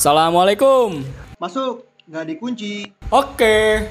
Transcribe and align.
Assalamualaikum. 0.00 1.04
Masuk, 1.36 1.84
nggak 2.08 2.24
dikunci. 2.32 2.88
Oke. 3.12 3.84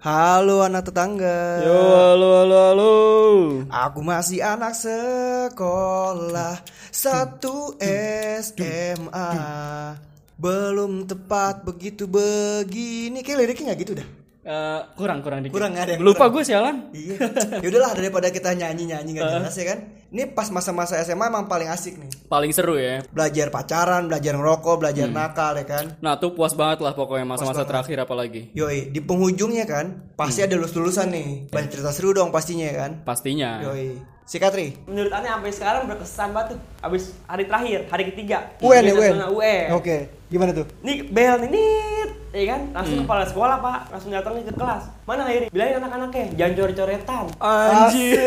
Halo 0.00 0.64
anak 0.64 0.88
tetangga. 0.88 1.60
Yo, 1.60 1.76
halo, 1.76 2.28
halo, 2.40 2.56
halo. 2.72 2.94
Aku 3.68 4.00
masih 4.00 4.40
anak 4.40 4.72
sekolah 4.72 6.64
satu 6.88 7.76
SMA. 8.40 9.28
Belum 10.40 11.04
tepat 11.04 11.60
begitu 11.60 12.08
begini. 12.08 13.20
Kayak 13.20 13.38
liriknya 13.44 13.76
nggak 13.76 13.80
gitu 13.84 13.92
dah. 14.00 14.08
Eh, 14.48 14.80
kurang, 14.96 15.20
kurang 15.20 15.44
dikit. 15.44 15.52
Kurang, 15.52 15.76
nggak 15.76 15.92
ada 15.92 15.92
yang 15.92 16.08
Lupa 16.08 16.24
kurang. 16.24 16.40
gue 16.40 16.42
sialan. 16.48 16.76
Iya. 16.96 17.14
Ya 17.60 17.66
udahlah 17.68 17.92
daripada 18.00 18.32
kita 18.32 18.56
nyanyi 18.56 18.88
nyanyi 18.88 19.20
nggak 19.20 19.28
jelas 19.28 19.60
ya 19.60 19.76
kan. 19.76 19.78
Ini 20.12 20.28
pas 20.36 20.52
masa-masa 20.52 21.00
SMA 21.00 21.32
emang 21.32 21.48
paling 21.48 21.72
asik 21.72 21.96
nih. 21.96 22.12
Paling 22.28 22.52
seru 22.52 22.76
ya. 22.76 23.00
Belajar 23.08 23.48
pacaran, 23.48 24.12
belajar 24.12 24.36
ngerokok, 24.36 24.76
belajar 24.76 25.08
nakal 25.08 25.56
ya 25.56 25.64
kan. 25.64 25.96
Nah, 26.04 26.20
tuh 26.20 26.36
puas 26.36 26.52
banget 26.52 26.84
lah 26.84 26.92
pokoknya 26.92 27.24
masa-masa 27.24 27.64
terakhir 27.64 28.04
apalagi. 28.04 28.52
Yoi, 28.52 28.92
di 28.92 29.00
penghujungnya 29.00 29.64
kan 29.64 30.12
pasti 30.12 30.44
ada 30.44 30.52
lulus-lulusan 30.60 31.08
nih. 31.08 31.48
Banyak 31.48 31.72
cerita 31.72 31.96
seru 31.96 32.12
dong 32.12 32.28
pastinya 32.28 32.68
ya 32.68 32.76
kan. 32.76 33.00
Pastinya. 33.08 33.64
Yoi. 33.64 34.12
Sikatri. 34.22 34.78
menurut 34.86 35.10
aneh 35.10 35.28
sampai 35.28 35.50
sekarang 35.50 35.82
berkesan 35.90 36.30
banget 36.30 36.54
tuh 36.54 36.58
abis 36.78 37.10
hari 37.26 37.42
terakhir 37.42 37.90
hari 37.90 38.04
ketiga 38.14 38.54
UN 38.62 38.82
ya 38.86 38.94
UN. 38.94 39.14
UN 39.34 39.66
Oke, 39.74 39.96
gimana 40.30 40.54
tuh? 40.54 40.64
nih 40.80 41.10
bel 41.10 41.42
nih 41.42 41.50
nit 42.12 42.38
ya 42.38 42.44
kan? 42.48 42.60
Langsung 42.72 42.98
kepala 43.04 43.24
sekolah 43.24 43.56
pak. 43.58 43.78
Langsung 43.90 44.10
datang 44.10 44.32
nih 44.34 44.44
ke 44.44 44.54
kelas. 44.54 44.84
Mana 45.02 45.26
akhirnya? 45.26 45.48
Bilangin 45.50 45.76
anak-anaknya 45.80 46.24
jangan 46.36 46.52
coret-coretan. 46.54 47.24
Anjir. 47.38 48.18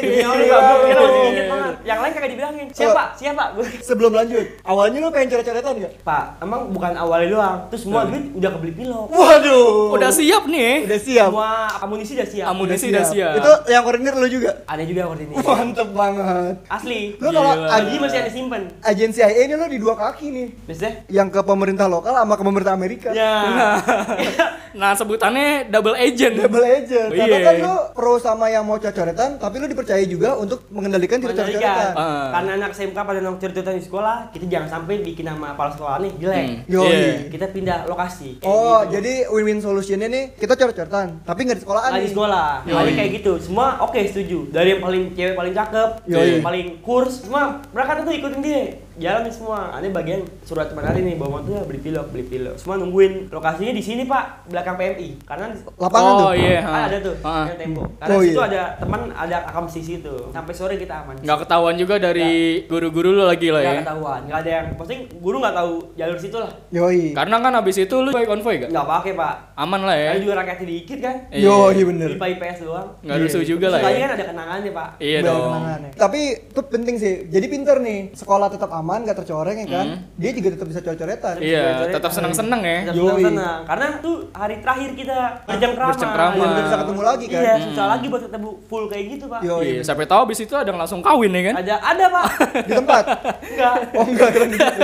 Iya, 0.00 0.26
masih 0.26 1.22
inget 1.26 1.46
banget. 1.48 1.74
Yang 1.80 1.98
lain 1.98 2.12
kagak 2.12 2.30
dibilangin. 2.30 2.66
Siapa? 2.70 3.02
Siapa? 3.16 3.44
Gue 3.56 3.66
Sebelum 3.80 4.12
lanjut, 4.12 4.44
awalnya 4.62 4.98
lu 5.00 5.08
pengen 5.08 5.28
coret-coretan 5.32 5.74
gak? 5.78 5.92
pak 6.00 6.24
emang 6.40 6.60
bukan 6.70 6.92
awalnya 6.94 7.28
doang. 7.30 7.58
Terus 7.70 7.82
semua 7.84 8.04
duit 8.04 8.24
udah 8.32 8.50
kebeli 8.52 8.72
pilok. 8.76 9.06
Waduh. 9.10 9.96
Udah 9.96 10.10
siap 10.12 10.44
nih. 10.46 10.86
Udah 10.86 11.00
siap. 11.00 11.28
semua 11.30 11.50
amunisi 11.80 12.12
udah 12.14 12.28
siap. 12.28 12.46
Amunisi 12.46 12.86
udah 12.90 13.04
siap. 13.04 13.32
Itu 13.36 13.50
yang 13.66 13.82
koordinir 13.82 14.14
lu 14.14 14.28
juga. 14.28 14.50
ada 14.64 14.82
juga 14.84 15.02
koordinir. 15.06 15.36
Mantep 15.40 15.88
banget. 15.90 16.54
asli. 16.68 17.00
Lu 17.16 17.28
kalau. 17.30 17.52
Aji 17.66 17.96
aj- 17.96 18.00
masih 18.00 18.18
ada 18.20 18.30
simpen. 18.30 18.62
agensi 18.80 19.18
IA 19.20 19.42
ini 19.44 19.54
lu 19.54 19.66
di 19.66 19.78
dua 19.78 19.94
kaki 19.94 20.26
nih. 20.30 20.48
maksudnya? 20.66 20.92
Yang 21.08 21.28
ke 21.30 21.40
pemerintah 21.42 21.86
lokal 21.86 22.14
sama 22.14 22.34
ke 22.34 22.44
pemerintah 22.44 22.74
Amerika. 22.74 23.10
Ya 23.20 23.34
Nah, 24.70 24.94
sebutannya 24.94 25.66
double 25.66 25.98
agent. 25.98 26.38
Double 26.38 26.62
agent. 26.62 27.10
Karena 27.10 27.26
Iya. 27.36 27.42
kan 27.42 27.54
lu 27.58 27.74
pro 27.90 28.14
sama 28.16 28.46
yang 28.46 28.62
mau 28.62 28.78
coret-coretan, 28.78 29.34
tapi 29.34 29.58
lu 29.58 29.66
dipercaya 29.66 29.98
juga 30.06 30.38
untuk 30.38 30.62
mengendalikan 30.70 31.18
tidak 31.18 31.34
Mandalika. 31.36 31.58
coret-coretan. 31.58 31.94
Ah. 31.98 32.28
Karena 32.30 32.50
anak 32.54 32.70
SMK 32.70 32.94
pada 32.96 33.18
nong 33.18 33.36
cerita 33.36 33.66
di 33.68 33.82
sekolah, 33.82 34.30
kita 34.30 34.46
jangan 34.46 34.68
sampai 34.70 35.02
bikin 35.02 35.26
nama 35.26 35.58
kepala 35.58 35.70
sekolah 35.74 35.96
nih 35.98 36.12
jelek. 36.16 36.44
Hmm. 36.46 36.58
Yoi. 36.70 36.86
Iya. 36.86 37.14
Kita 37.28 37.46
pindah 37.50 37.78
lokasi. 37.84 38.38
kayak 38.38 38.46
Oh, 38.46 38.78
gitu. 38.80 38.92
jadi 38.94 39.12
win-win 39.26 39.58
solutionnya 39.58 40.06
nih 40.06 40.24
kita 40.38 40.54
coret-coretan, 40.54 41.06
tapi 41.20 41.40
nggak 41.42 41.58
di 41.58 41.62
sekolahan 41.66 41.90
Nggak 41.90 42.04
di 42.06 42.12
sekolah, 42.14 42.48
paling 42.62 42.94
kayak 42.94 43.10
gitu. 43.12 43.32
Semua 43.42 43.66
oke 43.82 44.00
setuju. 44.06 44.38
Dari 44.48 44.68
yang 44.70 44.80
paling 44.80 45.02
cewek 45.12 45.34
paling 45.34 45.52
cakep, 45.52 45.90
Yoi. 46.06 46.26
yang 46.30 46.46
paling 46.46 46.66
kurs, 46.80 47.26
semua 47.26 47.42
mereka 47.68 47.98
tuh 48.00 48.14
ikutin 48.14 48.38
dia. 48.38 48.62
Jalan 49.00 49.24
nih 49.24 49.32
semua. 49.32 49.72
Aneh 49.72 49.88
bagian 49.88 50.20
surat 50.44 50.68
teman 50.68 50.84
hari 50.84 51.00
nih 51.00 51.16
bawa 51.16 51.40
motor 51.40 51.64
beli 51.64 51.80
pilok, 51.80 52.12
beli 52.12 52.22
pilok. 52.22 52.54
Semua 52.54 52.76
nungguin 52.76 53.32
lokasinya 53.32 53.72
di 53.72 53.80
sini 53.80 54.04
pak, 54.04 54.44
belakang 54.46 54.76
PMI. 54.76 55.24
Karena 55.24 55.48
di- 55.48 55.64
Lapangan 55.74 56.12
oh 56.12 56.18
tuh. 56.20 56.32
iya. 56.36 56.60
kan 56.60 56.68
ha. 56.70 56.80
ada 56.84 56.98
tuh 57.00 57.14
Ha. 57.20 57.32
yang 57.46 57.58
tembok. 57.58 57.88
Karena 57.96 58.12
Oh, 58.12 58.20
situ 58.20 58.36
iya. 58.36 58.44
ada 58.46 58.62
teman 58.76 59.00
ada 59.10 59.36
akam 59.42 59.64
di 59.66 59.80
situ. 59.82 60.14
Sampai 60.28 60.52
sore 60.52 60.74
kita 60.76 60.94
aman. 61.00 61.16
Nggak 61.16 61.38
ketahuan 61.40 61.74
juga 61.74 61.94
dari 61.96 62.30
guru-guru 62.66 63.08
lu 63.10 63.24
lagi 63.24 63.48
lah 63.48 63.62
ya. 63.62 63.72
Nggak 63.72 63.82
ketahuan, 63.82 64.20
nggak 64.28 64.38
ada 64.38 64.50
yang, 64.52 64.66
maksudnya 64.76 65.00
guru 65.16 65.36
nggak 65.38 65.56
tahu 65.56 65.72
jalur 65.96 66.18
situ 66.18 66.36
lah. 66.36 66.52
Yoi. 66.70 67.02
Karena 67.10 67.36
kan 67.38 67.52
abis 67.56 67.76
itu 67.78 67.96
lu 67.96 68.10
baik 68.10 68.28
konvoy 68.28 68.54
gak? 68.58 68.68
Nggak 68.68 68.86
pakai 68.86 69.12
pak. 69.14 69.34
Aman 69.56 69.80
lah 69.80 69.96
ya. 69.96 70.10
Karena 70.12 70.22
juga 70.22 70.36
rakyatnya 70.36 70.66
dikit 70.68 70.98
kan. 71.00 71.16
Iya. 71.30 71.44
Yoi 71.46 71.80
bener. 71.86 72.08
IPA 72.14 72.26
IPS 72.30 72.58
doang. 72.62 72.88
Nggak 73.00 73.16
rusuh 73.18 73.42
juga 73.42 73.66
lah 73.70 73.78
ya. 73.80 73.88
kan 73.98 74.12
ada 74.12 74.24
kenangannya 74.26 74.70
pak. 74.70 74.88
Iya 74.98 75.18
dong. 75.22 75.40
kenangannya. 75.46 75.90
Tapi 75.94 76.20
itu 76.42 76.60
penting 76.66 76.96
sih. 76.96 77.12
Jadi 77.26 77.46
pinter 77.46 77.76
nih. 77.78 78.00
Sekolah 78.12 78.48
tetap 78.48 78.68
aman, 78.70 78.89
gak 79.00 79.16
tercoreng 79.16 79.56
ya 79.56 79.66
kan. 79.68 79.86
Dia 80.14 80.30
juga 80.32 80.48
tetap 80.50 80.66
bisa 80.66 80.80
coret-coretan. 80.80 81.34
Hmm. 81.34 81.44
Iya, 81.44 81.60
Coret-coretan. 81.60 81.94
tetap 81.94 82.10
senang-senang 82.10 82.60
ya. 82.62 82.78
Tetap 82.82 82.94
Yoi. 82.96 83.06
senang-senang. 83.12 83.58
Karena 83.64 83.86
tuh 84.00 84.14
hari 84.32 84.56
terakhir 84.58 84.90
kita 84.94 85.16
bercengkrama. 85.44 85.90
Bercengkrama. 85.90 86.34
Belum 86.34 86.52
bisa 86.60 86.76
ketemu 86.76 87.02
lagi 87.04 87.24
kan. 87.26 87.40
Iya, 87.40 87.54
susah 87.62 87.86
lagi 87.88 88.06
buat 88.06 88.22
ketemu 88.24 88.48
full 88.64 88.84
kayak 88.86 89.04
gitu 89.08 89.24
pak. 89.26 89.40
Yo, 89.40 89.56
Iya, 89.60 89.80
sampai 89.82 90.04
tahu 90.04 90.20
abis 90.24 90.38
itu 90.40 90.54
ada 90.54 90.66
yang 90.66 90.78
langsung 90.78 91.00
kawin 91.00 91.30
ya 91.30 91.42
kan? 91.44 91.54
Ada 91.58 91.74
ada 91.78 92.04
pak. 92.08 92.24
Di 92.66 92.72
tempat. 92.72 93.04
Enggak. 93.44 93.74
Oh 93.92 94.04
enggak 94.04 94.30
keren 94.30 94.48
gitu. 94.50 94.82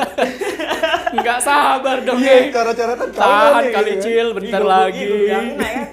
Nggak 1.08 1.38
sabar 1.40 1.96
dong 2.02 2.18
Iya, 2.18 2.32
ya. 2.32 2.52
coret-coretan 2.52 3.08
kamu 3.08 3.16
Tahan 3.16 3.64
kali 3.66 3.86
gitu 3.86 3.96
kan. 3.96 4.04
cil, 4.04 4.26
bentar 4.32 4.60
gua- 4.60 4.70
lagi. 4.84 5.04
ya. 5.24 5.40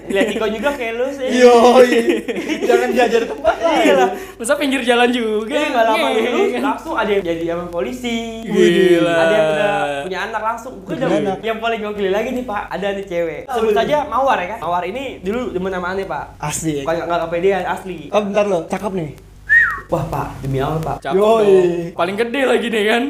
Lihat 0.04 0.26
Iko 0.30 0.46
juga 0.50 0.68
kayak 0.70 0.94
lu 0.94 1.06
sih. 1.10 1.28
Yoi. 1.40 1.92
Jangan 2.68 2.88
diajar 2.90 3.20
di 3.20 3.28
tempat 3.28 3.56
lah. 3.56 3.72
Iya 3.74 3.94
lah. 3.96 4.08
Masa 4.36 4.54
pinggir 4.54 4.80
jalan 4.82 5.08
juga? 5.08 5.54
Iya, 5.54 5.66
nggak 5.70 5.84
lama 5.86 5.96
Iya, 6.04 6.20
dulu 6.24 6.42
kan? 6.46 6.62
langsung 6.64 6.94
ada 6.94 7.10
yang 7.10 7.24
jadi 7.24 7.44
sama 7.48 7.64
polisi. 7.68 7.93
Gila. 8.00 9.14
Ada 9.14 9.34
yang 9.34 9.46
udah 9.50 9.72
punya 10.04 10.18
anak 10.30 10.42
langsung. 10.42 10.72
Bukan 10.82 10.96
Punya 10.96 11.38
yang, 11.42 11.58
paling 11.60 11.80
gokil 11.84 12.10
lagi 12.10 12.28
nih 12.34 12.44
Pak. 12.44 12.62
Ada 12.72 12.86
nih 12.96 13.04
cewek. 13.06 13.42
Sebut 13.50 13.74
saja 13.74 13.96
Mawar 14.08 14.38
ya 14.40 14.46
kan. 14.56 14.58
Mawar 14.62 14.82
ini 14.86 15.18
dulu 15.20 15.52
demen 15.52 15.72
sama 15.72 15.86
aneh 15.92 16.06
Pak. 16.06 16.24
Asik. 16.40 16.84
Bukan 16.84 16.94
nggak 17.06 17.20
kepedean 17.28 17.64
asli. 17.66 17.98
Oh 18.12 18.20
bentar 18.22 18.44
lo, 18.46 18.66
cakep 18.66 18.92
nih. 18.94 19.10
Wah 19.86 20.00
Pak, 20.02 20.40
demi 20.40 20.58
Allah 20.58 20.80
Pak. 20.80 20.96
Cakep 20.98 21.14
Yoi. 21.14 21.44
dong. 21.44 21.68
Paling 21.94 22.16
gede 22.16 22.40
lagi 22.42 22.66
nih 22.66 22.84
kan? 22.84 23.02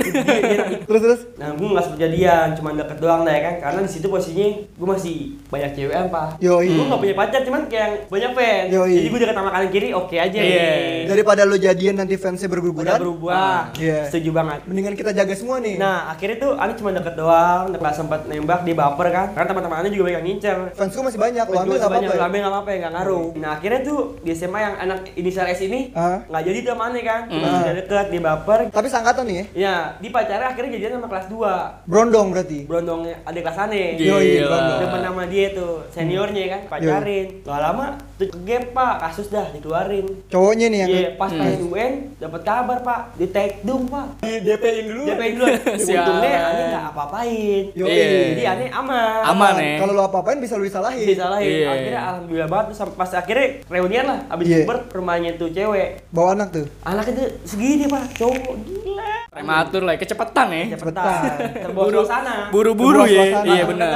Terus 0.84 1.00
terus. 1.00 1.20
Nah, 1.34 1.48
gue 1.50 1.64
nggak 1.64 1.84
sempet 1.84 2.00
jadian, 2.02 2.46
cuma 2.54 2.68
deket 2.72 2.98
doang 2.98 3.22
dah 3.22 3.30
ya 3.30 3.42
kan. 3.42 3.54
Karena 3.60 3.80
di 3.80 3.90
situ 3.90 4.06
posisinya 4.06 4.48
gue 4.68 4.88
masih 4.88 5.16
banyak 5.48 5.70
cewekan 5.72 6.06
pak. 6.08 6.28
Yoi. 6.38 6.68
Gue 6.68 6.84
nggak 6.84 7.00
punya 7.00 7.14
pacar, 7.14 7.40
cuman 7.42 7.62
kayak 7.66 7.80
yang 7.80 7.94
banyak 8.06 8.30
fans. 8.34 8.68
Yoi. 8.70 8.92
Jadi 8.92 9.06
gue 9.06 9.20
deket 9.20 9.34
sama 9.34 9.50
kanan 9.50 9.68
kiri, 9.70 9.88
oke 9.90 10.14
aja. 10.14 10.34
Iya. 10.36 10.68
Daripada 11.06 11.42
lo 11.42 11.56
jadian 11.56 11.94
nanti 11.96 12.14
fansnya 12.14 12.44
Udah 12.44 12.52
berguguran. 12.52 12.98
berubah. 12.98 13.58
Iya. 13.76 13.98
Setuju 14.06 14.30
banget. 14.30 14.58
Mendingan 14.66 14.94
kita 14.94 15.10
jaga 15.10 15.32
semua 15.32 15.56
nih. 15.58 15.74
Nah 15.76 16.10
akhirnya 16.10 16.36
tuh 16.38 16.52
Ani 16.54 16.74
cuma 16.74 16.91
deket 16.91 17.14
doang, 17.14 17.70
nggak 17.70 17.94
sempat 17.94 18.26
nembak 18.26 18.60
dia 18.62 18.74
baper 18.74 19.08
kan. 19.08 19.26
Karena 19.32 19.46
teman-teman 19.48 19.76
Ani 19.78 19.88
juga 19.88 20.02
banyak 20.04 20.16
yang 20.16 20.26
ngincer. 20.26 20.56
fansku 20.74 21.00
masih 21.00 21.18
banyak. 21.18 21.44
Lo 21.44 21.54
Gue 21.54 21.62
ambil 21.62 21.76
nggak 21.76 21.86
banyak 21.88 22.08
apa-apa. 22.10 22.18
ya? 22.18 22.26
ambil 22.26 22.38
nggak 22.41 22.52
apa-apa 22.52 22.68
ya, 22.68 22.78
nggak 22.78 22.92
ngaruh. 22.92 23.26
Nah 23.36 23.50
akhirnya 23.54 23.80
tuh 23.80 23.98
di 24.20 24.30
SMA 24.32 24.58
yang 24.58 24.74
anak 24.76 24.98
inisial 25.14 25.46
S 25.46 25.62
ini 25.62 25.80
Ah. 25.94 26.18
nggak 26.26 26.42
jadi 26.44 26.58
Ani 26.72 27.00
kan. 27.04 27.20
Hmm. 27.28 27.44
udah 27.44 27.75
deket, 27.76 28.06
dia 28.08 28.20
baper. 28.25 28.60
Tapi 28.72 28.86
sangkatan 28.88 29.25
nih 29.28 29.36
ya. 29.36 29.44
Ya, 29.52 29.76
di 30.00 30.08
pacarnya 30.08 30.48
akhirnya 30.48 30.70
jadian 30.80 30.97
sama 30.97 31.08
kelas 31.12 31.26
2 31.28 31.84
Brondong 31.84 32.26
berarti. 32.32 32.58
Brondongnya 32.64 33.20
adik 33.28 33.44
kelas 33.44 33.58
aneh. 33.69 34.00
Gila. 34.00 34.80
Depan 34.80 35.00
nama 35.04 35.22
dia 35.28 35.47
tuh, 35.53 35.84
seniornya 35.92 36.44
kan, 36.48 36.60
pacarin. 36.72 37.44
Gak 37.44 37.60
lama 37.60 37.86
tuh 38.14 38.28
gap 38.41 38.64
pak, 38.70 38.94
kasus 39.00 39.26
dah 39.26 39.50
dikeluarin. 39.50 40.06
Cowoknya 40.26 40.66
nih 40.66 40.78
yang 40.78 40.91
Iya, 40.91 41.08
pas 41.14 41.26
Hmm. 41.26 41.41
pengen 41.41 41.60
UN 41.64 41.92
dapat 42.16 42.41
kabar 42.41 42.78
pak, 42.80 43.00
di 43.14 43.26
take 43.26 43.60
down 43.60 43.82
pak. 43.84 44.06
di 44.20 44.38
DP-in 44.41 44.84
dulu. 44.86 45.02
Dia 45.04 45.14
pengen 45.14 45.34
dulu. 45.36 45.47
Untungnya 45.75 46.32
aneh 46.41 46.64
nggak 46.69 46.84
apa-apain. 46.88 47.62
Iya. 47.72 47.84
Jadi 48.30 48.42
aneh 48.44 48.69
aman. 48.70 49.22
Aman 49.24 49.54
ya. 49.56 49.76
Kalau 49.76 49.92
lo 49.92 50.03
apa-apain 50.04 50.38
bisa 50.38 50.54
lo 50.54 50.62
disalahin. 50.62 51.03
Disalahin. 51.04 51.50
Iya. 51.50 51.69
Akhirnya 51.69 52.00
alhamdulillah 52.04 52.48
banget 52.48 52.66
tuh 52.66 52.76
sampai 52.76 52.97
pas 52.97 53.10
akhirnya 53.12 53.47
reunian 53.66 54.04
lah. 54.04 54.19
Abis 54.28 54.44
Iya. 54.47 54.56
bukber 54.60 54.78
rumahnya 54.94 55.30
tuh 55.34 55.48
cewek. 55.48 55.88
Bawa 56.08 56.28
anak 56.34 56.48
tuh. 56.50 56.66
Anaknya 56.82 57.12
tuh 57.16 57.28
segini 57.44 57.84
pak, 57.84 58.14
cowok 58.14 58.54
gila. 58.62 59.12
Prematur 59.26 59.82
lah, 59.82 59.94
kecepatan 59.97 60.47
ya. 60.48 60.64
Cepetan. 60.72 61.22
Terbawa 61.60 61.84
Buru- 61.84 61.98
suasana. 62.00 62.36
Buru-buru 62.48 63.03
ya. 63.04 63.42
Iya 63.42 63.64
benar. 63.66 63.91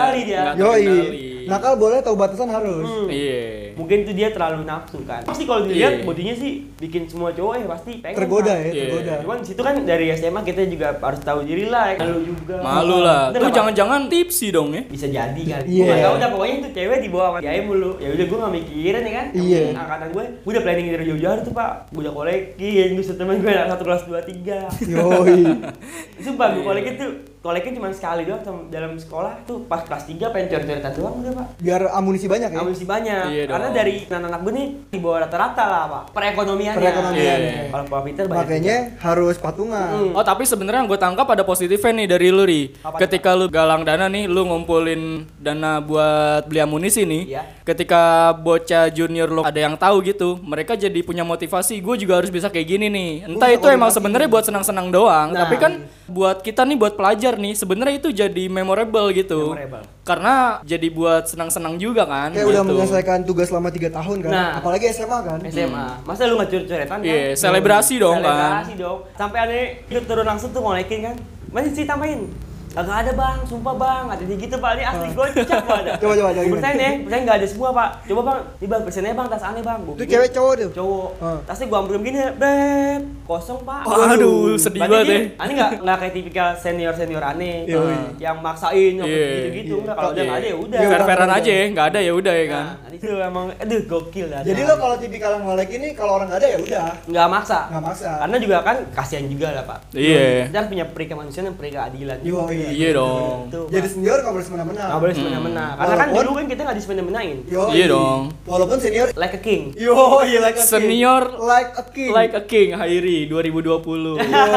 Yoi. 0.56 0.82
terkendali. 0.82 1.46
Nakal 1.46 1.74
boleh 1.74 2.02
tahu 2.02 2.12
batasan 2.12 2.50
harus. 2.50 2.84
Hmm. 2.84 3.08
Iya. 3.08 3.67
Mungkin 3.78 3.98
tuh 4.02 4.10
dia 4.12 4.34
terlalu 4.34 4.66
nafsu 4.66 4.98
kan. 5.06 5.22
Pasti 5.22 5.46
kalau 5.46 5.62
dilihat 5.62 6.02
Iya. 6.02 6.04
bodinya 6.04 6.34
sih 6.34 6.66
bikin 6.74 7.06
semua 7.06 7.30
cowok 7.30 7.54
ya 7.54 7.66
pasti 7.70 7.92
pengen. 8.02 8.16
Tergoda 8.18 8.50
Pak. 8.50 8.58
ya, 8.58 8.66
Iya. 8.68 8.82
tergoda. 8.84 9.14
Cuman 9.22 9.36
di 9.38 9.46
situ 9.46 9.60
kan 9.62 9.74
dari 9.86 10.06
SMA 10.10 10.40
kita 10.42 10.60
juga 10.66 10.86
harus 10.98 11.20
tahu 11.22 11.38
diri 11.46 11.70
lah. 11.70 11.94
ya. 11.94 12.02
Malu 12.02 12.20
juga. 12.26 12.56
Malu 12.58 12.96
lah. 13.00 13.22
Pak? 13.30 13.54
jangan-jangan 13.54 14.00
tipsi 14.10 14.46
dong 14.50 14.74
ya. 14.74 14.82
bisa 14.84 15.06
jadi 15.06 15.42
kan. 15.46 15.62
Iya. 15.62 15.78
Gua 15.78 15.86
nggak 15.86 16.02
tahu 16.02 16.16
dah 16.18 16.28
pokoknya 16.34 16.54
itu 16.58 16.68
cewek 16.74 16.98
dibawa 17.00 17.26
sama 17.28 17.38
Jaya 17.38 17.60
mulu. 17.62 17.90
Ya 18.02 18.08
udah 18.10 18.26
gue 18.26 18.38
gak 18.38 18.52
mikirin 18.52 19.02
ya 19.02 19.12
kan. 19.14 19.26
Iya. 19.30 19.60
Angkatan 19.78 20.08
gue, 20.10 20.24
gue 20.42 20.50
udah 20.50 20.62
planning 20.66 20.86
dari 20.90 21.04
jauh-jauh 21.06 21.38
tuh 21.46 21.52
pak. 21.54 21.70
Gue 21.94 22.00
udah 22.02 22.14
kolekin, 22.14 22.88
gue 22.92 23.04
temen 23.06 23.36
gue 23.38 23.50
anak 23.50 23.68
satu 23.70 23.84
kelas 23.86 24.02
dua 24.10 24.20
tiga. 24.26 24.60
Yoi. 24.82 25.42
Sumpah 26.24 26.46
gue 26.50 26.62
kolekin 26.66 26.94
tuh 26.98 27.10
kolekin 27.38 27.72
cuma 27.72 27.88
sekali 27.94 28.26
doang 28.26 28.66
dalam 28.68 28.98
sekolah 28.98 29.46
tuh 29.46 29.62
pas 29.64 29.80
kelas 29.80 30.04
3 30.04 30.20
pengen 30.34 30.48
coret-coretan 30.50 30.92
doang 30.98 31.14
udah 31.22 31.32
pak. 31.32 31.46
Biar 31.62 31.82
amunisi 31.94 32.26
banyak 32.26 32.50
ya. 32.50 32.58
Amunisi 32.60 32.84
banyak. 32.84 33.24
Iya 33.30 33.44
Karena 33.46 33.67
dong. 33.68 33.76
dari 33.76 33.94
anak-anak 34.04 34.40
gue 34.40 34.52
nih 34.52 34.66
di 34.88 34.98
bawah 34.98 35.18
rata-rata 35.24 35.62
lah 35.64 35.82
pak. 35.86 36.02
Perekonomiannya. 36.16 36.80
Perekonomian. 36.80 37.38
Iya. 37.38 37.62
Kalau 37.68 37.84
Pak 37.84 38.00
Peter 38.04 38.24
banyak. 38.26 38.38
Makanya 38.42 38.76
harus 38.98 39.36
patungan. 39.36 39.88
Hmm. 39.88 40.10
Oh 40.16 40.24
tapi 40.24 40.42
sebenarnya 40.44 40.80
yang 40.84 40.90
gue 40.90 41.00
tangkap 41.00 41.26
ada 41.28 41.42
positifnya 41.42 41.92
nih 42.04 42.06
dari 42.08 42.28
lu 42.32 42.44
ri. 42.44 42.62
Apa 42.82 42.96
Ketika 43.00 43.36
lu 43.36 43.46
galang 43.46 43.82
dana 43.84 44.08
nih, 44.08 44.24
lu 44.26 44.42
ngumpulin 44.44 45.28
dana 45.38 45.78
buat 45.78 46.48
beli 46.48 46.60
amunisi 46.60 47.04
nih. 47.04 47.22
Iya. 47.36 47.42
Ketika 47.62 48.32
bocah 48.32 48.88
junior 48.88 49.28
lu 49.28 49.42
ada 49.44 49.60
yang 49.60 49.76
tahu 49.76 50.00
gitu, 50.02 50.40
mereka 50.40 50.72
jadi 50.74 51.00
punya 51.04 51.22
motivasi. 51.22 51.78
Gue 51.78 52.00
juga 52.00 52.18
harus 52.18 52.32
bisa 52.32 52.48
kayak 52.48 52.66
gini 52.66 52.86
nih. 52.88 53.10
Entah 53.28 53.50
itu 53.52 53.66
emang 53.68 53.92
sebenarnya 53.92 54.28
buat 54.28 54.44
senang-senang 54.44 54.88
doang, 54.88 55.36
Nah. 55.36 55.44
tapi 55.44 55.60
kan 55.60 55.72
buat 56.08 56.40
kita 56.40 56.64
nih 56.64 56.76
buat 56.80 56.96
pelajar 56.96 57.36
nih 57.36 57.52
sebenarnya 57.52 58.00
itu 58.00 58.08
jadi 58.08 58.44
memorable 58.48 59.12
gitu. 59.12 59.52
Memorable. 59.52 59.84
Karena 60.08 60.64
jadi 60.64 60.88
buat 60.88 61.28
senang-senang 61.28 61.76
juga 61.76 62.08
kan. 62.08 62.32
Kayak 62.32 62.48
udah 62.48 62.62
gitu. 62.64 62.70
menyelesaikan 62.72 63.18
tugas 63.28 63.52
selama 63.52 63.68
3 63.68 63.92
tahun 63.92 64.16
kan. 64.24 64.32
Nah. 64.32 64.50
Apalagi 64.56 64.88
SMA 64.88 65.18
kan. 65.20 65.38
SMA. 65.52 65.86
Masa 66.08 66.24
lu 66.24 66.40
nggak 66.40 66.48
coret-coretan 66.48 66.98
kan? 67.04 67.04
Iya, 67.04 67.36
selebrasi 67.36 67.94
dong 68.00 68.24
kan. 68.24 68.32
Selebrasi 68.32 68.72
dong. 68.80 68.98
Sampai 69.20 69.38
aneh 69.44 69.64
itu 69.84 70.00
turun 70.08 70.24
langsung 70.24 70.48
tuh 70.48 70.64
ngolekin 70.64 71.12
kan. 71.12 71.16
Masih 71.52 71.76
sih 71.76 71.84
tambahin. 71.84 72.24
Kagak 72.70 72.96
ada 73.00 73.12
bang, 73.12 73.38
sumpah 73.42 73.74
bang, 73.74 74.04
ada 74.08 74.22
di 74.22 74.34
gitu 74.34 74.56
pak, 74.56 74.70
ini 74.72 74.84
asli 74.84 75.08
gocap 75.10 75.60
pak 75.60 75.76
ada. 75.78 75.92
Coba, 75.96 76.12
coba, 76.14 76.30
coba? 76.30 76.46
Persen 76.52 76.74
ya, 76.76 76.90
persen 77.00 77.20
nggak 77.22 77.36
ada 77.36 77.46
semua 77.46 77.68
pak. 77.70 77.88
Coba 78.04 78.20
bang, 78.22 78.38
nih 78.54 78.68
bang, 78.68 78.80
persennya 78.82 79.14
bang, 79.14 79.26
tas 79.26 79.42
aneh 79.42 79.62
bang. 79.62 79.78
Gua 79.82 79.94
Itu 79.94 80.04
cewek 80.06 80.30
cowok 80.30 80.52
tuh. 80.54 80.70
cowok. 80.74 81.08
Ah. 81.18 81.38
Tasnya 81.44 81.66
gua 81.66 81.78
ambil 81.80 81.96
begini, 81.98 82.18
beb, 82.34 83.00
kosong 83.24 83.60
pak. 83.62 83.82
Waduh, 83.82 84.54
sedih 84.54 84.80
banget 84.80 85.04
dia- 85.04 85.14
ya. 85.14 85.20
Aneh 85.38 85.52
nggak 85.54 85.70
nggak 85.80 85.96
kayak 85.98 86.12
tipikal 86.14 86.48
senior 86.54 86.92
senior 86.92 87.22
aneh 87.22 87.64
Yoi. 87.64 88.18
yang 88.18 88.36
maksain 88.38 88.94
apa 88.96 89.06
Iya. 89.06 89.26
gitu 89.26 89.48
gitu. 89.54 89.74
Iya. 89.74 89.82
Enggak 89.82 89.96
kalau 89.96 90.08
udah 90.08 90.16
Iya. 90.16 90.28
nggak 90.28 90.38
ada 90.38 90.46
ya 90.46 90.56
udah. 90.58 90.78
Iya, 90.78 90.88
Fair-fairan 90.88 91.26
udah. 91.26 91.38
aja 91.38 91.50
ya, 91.52 91.64
nggak 91.68 91.86
ada 91.86 91.98
ya 91.98 92.12
udah 92.12 92.34
ya 92.34 92.46
kan. 92.46 92.64
Nah, 92.78 92.90
itu 92.90 93.06
emang, 93.10 93.46
aduh 93.54 93.80
gokil 93.86 94.26
dah. 94.28 94.40
Jadi 94.42 94.60
lo 94.60 94.74
kalau 94.76 94.96
tipikal 94.96 95.30
yang 95.32 95.44
ngelek 95.46 95.70
ini 95.72 95.88
kalau 95.92 96.12
orang 96.14 96.26
nggak 96.28 96.40
ada 96.40 96.48
ya 96.48 96.58
udah. 96.60 96.84
nggak 97.06 97.26
maksa. 97.28 97.58
Nggak 97.68 97.82
maksa. 97.84 98.10
Karena 98.18 98.36
juga 98.38 98.56
kan 98.62 98.76
kasihan 98.92 99.24
juga 99.24 99.48
lah 99.50 99.64
pak. 99.64 99.78
Iya. 99.92 100.46
Kita 100.46 100.56
harus 100.56 100.70
punya 100.70 100.86
peri 100.86 101.06
kemanusiaan 101.06 101.46
dan 101.46 101.56
peri 101.56 101.70
keadilan. 101.70 102.18
Iya. 102.58 102.68
Iya 102.70 102.88
dong. 102.94 103.36
Jadi 103.68 103.86
senior 103.88 104.18
nggak 104.18 104.34
boleh 104.34 104.46
semena-mena. 104.46 104.82
nggak 104.84 105.00
boleh 105.00 105.14
semena-mena. 105.14 105.64
Karena 105.70 105.94
kan 105.94 106.08
Walaupun- 106.08 106.24
dulu 106.24 106.32
kan 106.34 106.46
kita 106.48 106.60
nggak 106.60 106.76
disemena-menain. 106.76 107.36
Yo, 107.46 107.62
Iya 107.70 107.86
dong. 107.88 108.22
Walaupun 108.44 108.76
senior 108.78 109.06
Like 109.14 109.34
a 109.34 109.40
king. 109.40 109.62
Yo, 109.74 109.94
iya 110.24 110.38
like 110.40 110.54
a 110.54 110.62
king. 110.62 110.70
Senior 110.70 111.22
like 111.38 111.70
a 111.74 111.84
king. 111.84 112.10
like 112.10 112.34
a 112.34 112.42
king 112.42 112.68
Hairi 112.72 113.26
2020. 113.26 114.18
Yo, 114.18 114.54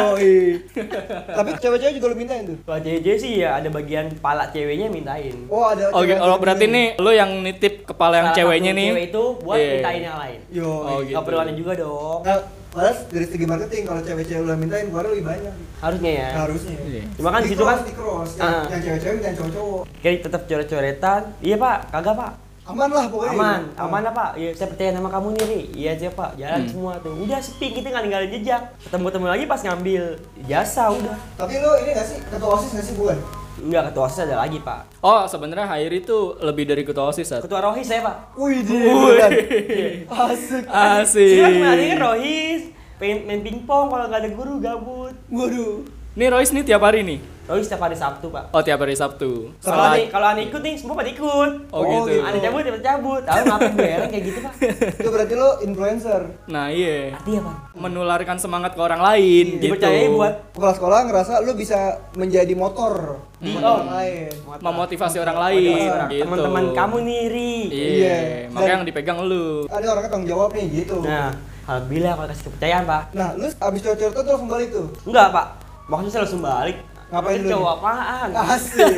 Tapi 1.32 1.50
cewek-cewek 1.58 1.94
juga 1.96 2.08
lu 2.08 2.16
mintain 2.16 2.42
tuh. 2.44 2.58
Kalau 2.62 2.80
JJ 2.80 3.08
sih 3.18 3.32
ya 3.40 3.58
ada 3.58 3.70
bagian 3.70 4.10
pala 4.18 4.50
ceweknya 4.50 4.88
mintain. 4.88 5.34
Oh, 5.48 5.66
ada 5.66 5.92
oh 5.92 6.02
yang 6.02 6.20
berarti 6.38 6.66
nih 6.66 6.88
lu 6.98 7.12
yang 7.12 7.32
nitip 7.42 7.86
kepala 7.86 8.18
yang 8.18 8.28
Salah 8.30 8.38
ceweknya 8.38 8.72
satu 8.72 8.80
nih. 8.80 8.90
Cewek 8.90 9.06
itu 9.08 9.24
buat 9.42 9.58
Iya. 9.58 9.72
mintain 9.74 10.02
yang 10.02 10.18
lain. 10.18 10.40
Yo, 10.52 10.70
Oh, 10.72 10.98
gitu. 11.02 11.14
Nggak 11.14 11.24
perlu 11.26 11.40
juga 11.52 11.72
dong. 11.76 12.20
Nah, 12.24 12.38
padahal 12.72 12.96
dari 13.06 13.26
segi 13.26 13.44
marketing 13.44 13.84
kalau 13.84 14.02
cewek-cewek 14.02 14.44
yang 14.44 14.58
mintain 14.58 14.88
keluar 14.88 15.06
lebih 15.06 15.26
banyak. 15.26 15.54
Harusnya 15.78 16.12
ya. 16.14 16.28
Harusnya. 16.38 16.78
Iya. 16.80 17.04
Cuma 17.14 17.30
kan 17.30 17.40
di 17.42 17.50
situ 17.50 17.62
kan 17.62 17.78
di 17.82 17.92
cross, 17.92 18.32
yang, 18.36 18.48
Ah. 18.48 18.64
yang 18.68 18.82
cewek-cewek 18.82 19.16
mintain 19.18 19.36
cowok-cowok. 19.36 19.84
kayak 20.00 20.18
tetap 20.24 20.42
coret-coretan. 20.46 21.22
Iya 21.38 21.56
pak, 21.58 21.78
kagak 21.92 22.16
pak. 22.16 22.32
Aman 22.62 22.88
lah 22.88 23.06
pokoknya. 23.10 23.34
Aman, 23.34 23.62
Ah. 23.74 23.84
aman 23.84 24.04
apa? 24.06 24.26
Iya, 24.34 24.54
saya 24.54 24.70
percaya 24.70 24.94
sama 24.94 25.10
kamu 25.10 25.28
nih, 25.34 25.44
Ri. 25.44 25.62
Iya 25.76 25.90
aja 25.92 26.08
pak, 26.10 26.32
jalan 26.38 26.62
Hmm. 26.62 26.70
semua 26.70 26.94
tuh. 27.02 27.14
Udah 27.18 27.40
sepi, 27.42 27.68
kita 27.74 27.88
nggak 27.90 28.04
ninggalin 28.06 28.32
jejak. 28.32 28.62
Ketemu-ketemu 28.82 29.26
lagi 29.28 29.44
pas 29.46 29.62
ngambil 29.62 30.04
jasa 30.46 30.84
udah. 30.88 31.18
Tapi 31.36 31.54
lu 31.58 31.72
ini 31.82 31.90
gak 31.92 32.06
sih 32.06 32.18
ketua 32.22 32.50
OSIS 32.56 32.72
gak 32.72 32.86
sih 32.86 32.96
bukan? 32.96 33.20
Enggak, 33.60 33.92
ketua 33.92 34.08
OSIS 34.08 34.24
ada 34.24 34.36
lagi 34.40 34.64
pak. 34.64 35.04
Oh, 35.04 35.28
sebenarnya 35.28 35.68
Hairi 35.68 36.00
tuh 36.06 36.40
lebih 36.40 36.64
dari 36.64 36.88
ketua 36.88 37.12
OSIS, 37.12 37.28
Sat. 37.28 37.42
Ketua 37.44 37.60
Rohis 37.60 37.84
saya 37.84 38.00
pak. 38.06 38.38
Wih, 38.40 38.64
di 38.64 38.72
Wih. 38.72 40.08
Asik. 40.08 40.64
Asik. 40.72 41.36
Kan 41.42 41.52
kemarin 41.60 41.98
Rohis 42.00 42.62
pengen 43.02 43.26
main 43.26 43.42
pingpong 43.42 43.90
kalau 43.90 44.06
nggak 44.08 44.22
ada 44.22 44.30
guru 44.32 44.54
gabut. 44.62 45.16
Waduh. 45.28 45.84
Nih 46.12 46.28
Royce 46.28 46.52
nih 46.52 46.64
tiap 46.68 46.84
hari 46.84 47.08
nih. 47.08 47.20
Rohis 47.52 47.68
setiap 47.68 47.84
hari 47.84 47.94
Sabtu 47.94 48.32
pak. 48.32 48.48
Oh, 48.50 48.64
tiap 48.64 48.80
hari 48.80 48.96
Sabtu. 48.96 49.52
Kalau 49.60 49.84
kalau 50.08 50.28
aneh 50.32 50.48
ikut 50.48 50.64
nih 50.64 50.80
semua 50.80 50.96
pada 50.96 51.12
ikut. 51.12 51.52
Oh, 51.68 51.84
gitu. 51.84 52.24
Aneh 52.24 52.40
cabut, 52.40 52.64
dia 52.64 52.80
cabut. 52.80 53.20
Tahu 53.22 53.44
ngapain 53.44 53.72
gue 53.76 53.84
heran 53.86 54.08
kayak 54.08 54.24
gitu 54.24 54.40
pak? 54.40 54.54
Itu 55.04 55.10
berarti 55.12 55.34
lu 55.36 55.50
influencer. 55.62 56.22
Nah, 56.48 56.72
iya. 56.72 57.12
Artinya 57.12 57.40
apa? 57.44 57.54
Menularkan 57.76 58.40
semangat 58.40 58.72
ke 58.72 58.80
orang 58.80 59.04
lain 59.04 59.60
gitu. 59.60 59.68
Dipercayai 59.68 60.08
buat 60.10 60.34
Kepala 60.52 60.74
sekolah 60.74 61.00
ngerasa 61.06 61.34
lu 61.44 61.52
bisa 61.54 61.80
menjadi 62.14 62.54
motor 62.54 63.20
buat 63.38 63.60
Oh. 63.60 63.78
orang 63.82 63.92
lain. 63.98 64.32
memotivasi 64.62 65.18
orang 65.18 65.38
lain 65.42 65.76
orang. 65.84 66.08
gitu. 66.08 66.24
Teman-teman 66.24 66.64
kamu 66.72 66.96
nih, 67.02 67.22
Ri. 67.28 67.54
Iya, 67.66 67.84
Iya. 67.92 68.16
makanya 68.48 68.64
Dan- 68.64 68.78
yang 68.78 68.86
dipegang 68.86 69.20
lu. 69.22 69.68
Ada 69.68 69.86
orangnya 69.90 70.10
tanggung 70.10 70.30
jawab 70.30 70.50
nih 70.54 70.66
gitu. 70.78 71.02
Nah, 71.02 71.36
alhamdulillah 71.68 72.14
kalau 72.16 72.28
kasih 72.30 72.44
kepercayaan 72.48 72.84
pak. 72.86 73.04
Nah, 73.12 73.30
lu 73.34 73.44
abis 73.44 73.80
cowok-cowok 73.82 74.12
tuh 74.16 74.32
langsung 74.32 74.48
balik 74.48 74.70
tuh. 74.70 74.88
Enggak 75.04 75.28
pak, 75.32 75.46
maksudnya 75.90 76.12
saya 76.14 76.24
langsung 76.24 76.40
balik. 76.42 76.78
Ngapain 77.12 77.40
cowok 77.44 77.60
nih? 77.68 77.78
apaan? 77.78 78.30
Asik. 78.48 78.96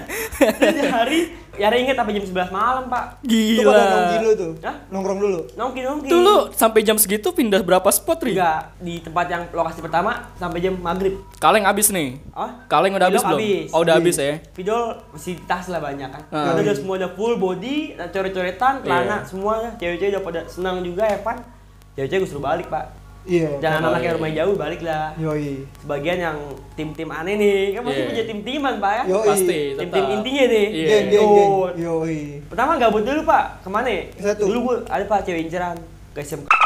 Jadi 0.64 0.80
hari, 0.82 1.18
ya 1.54 1.68
hari 1.68 1.84
inget 1.84 1.92
sampai 1.94 2.12
jam 2.14 2.24
11 2.24 2.48
malam 2.50 2.84
pak. 2.88 3.04
Itu 3.20 3.60
pada 3.62 3.84
nongki 3.84 4.08
Gila. 4.08 4.16
dulu 4.18 4.32
tuh. 4.34 4.52
Hah? 4.64 4.76
Nongkrong 4.88 5.18
dulu. 5.20 5.40
Nongki 5.52 5.80
nongki. 5.82 6.08
Tuh 6.08 6.18
lu 6.18 6.36
sampai 6.50 6.80
jam 6.80 6.96
segitu 6.96 7.28
pindah 7.30 7.60
berapa 7.60 7.84
spot, 7.86 8.24
Ri? 8.24 8.32
Enggak, 8.32 8.72
di 8.80 8.94
tempat 8.98 9.26
yang 9.28 9.42
lokasi 9.52 9.78
pertama 9.78 10.10
sampai 10.34 10.58
jam 10.58 10.74
maghrib. 10.74 11.20
Kaleng 11.36 11.68
abis 11.68 11.92
nih. 11.92 12.16
Oh? 12.32 12.48
Kaleng 12.64 12.96
udah 12.96 13.06
habis 13.06 13.20
Video 13.20 13.28
belum? 13.28 13.38
habis. 13.38 13.68
Oh, 13.70 13.80
udah 13.84 13.94
habis 13.94 14.16
ya. 14.16 14.34
Video 14.56 14.76
masih 15.12 15.34
tas 15.44 15.68
lah 15.68 15.78
banyak 15.78 16.08
kan. 16.08 16.22
Ah. 16.28 16.56
Udah 16.56 16.62
udah 16.64 16.74
semua 16.74 16.94
udah 16.96 17.10
full 17.12 17.36
body, 17.36 17.76
coret-coretan, 18.08 18.80
celana 18.80 19.04
Iya. 19.14 19.28
semuanya. 19.28 19.70
Cewek-cewek 19.76 20.10
udah 20.10 20.22
pada 20.24 20.40
senang 20.48 20.80
juga 20.80 21.04
ya 21.04 21.20
Pan. 21.20 21.44
Cewek-cewek 21.92 22.24
gue 22.24 22.30
suruh 22.30 22.42
balik 22.42 22.66
pak. 22.66 23.03
Iya. 23.24 23.56
Jangan 23.56 23.80
anak 23.88 24.00
yang 24.04 24.12
iya. 24.12 24.18
rumah 24.20 24.30
jauh 24.36 24.54
balik 24.54 24.80
lah. 24.84 25.16
Yoi. 25.16 25.64
Sebagian 25.80 26.18
yang 26.20 26.38
tim-tim 26.76 27.08
aneh 27.08 27.34
nih, 27.40 27.60
kan 27.72 27.80
pasti 27.88 28.00
Iya. 28.00 28.08
punya 28.12 28.24
tim-timan 28.28 28.74
pak 28.80 28.92
ya. 28.92 29.02
Yoi. 29.08 29.28
Pasti, 29.32 29.60
Tim-tim 29.80 30.04
intinya 30.20 30.44
nih. 30.52 30.66
Iya. 30.68 30.86
Geng, 30.88 31.06
geng, 31.08 31.30
geng. 31.32 31.52
Yoi. 31.80 32.20
Pertama 32.52 32.70
gabut 32.76 33.02
dulu 33.02 33.20
pak, 33.24 33.44
ke 33.64 33.68
mana? 33.72 33.88
ya? 33.88 34.02
Satu. 34.20 34.44
Dulu 34.48 34.58
gue 34.60 34.76
ada 34.88 35.04
pak 35.08 35.20
cewek 35.24 35.40
inceran 35.48 35.76
ke 36.12 36.20
SMK. 36.20 36.63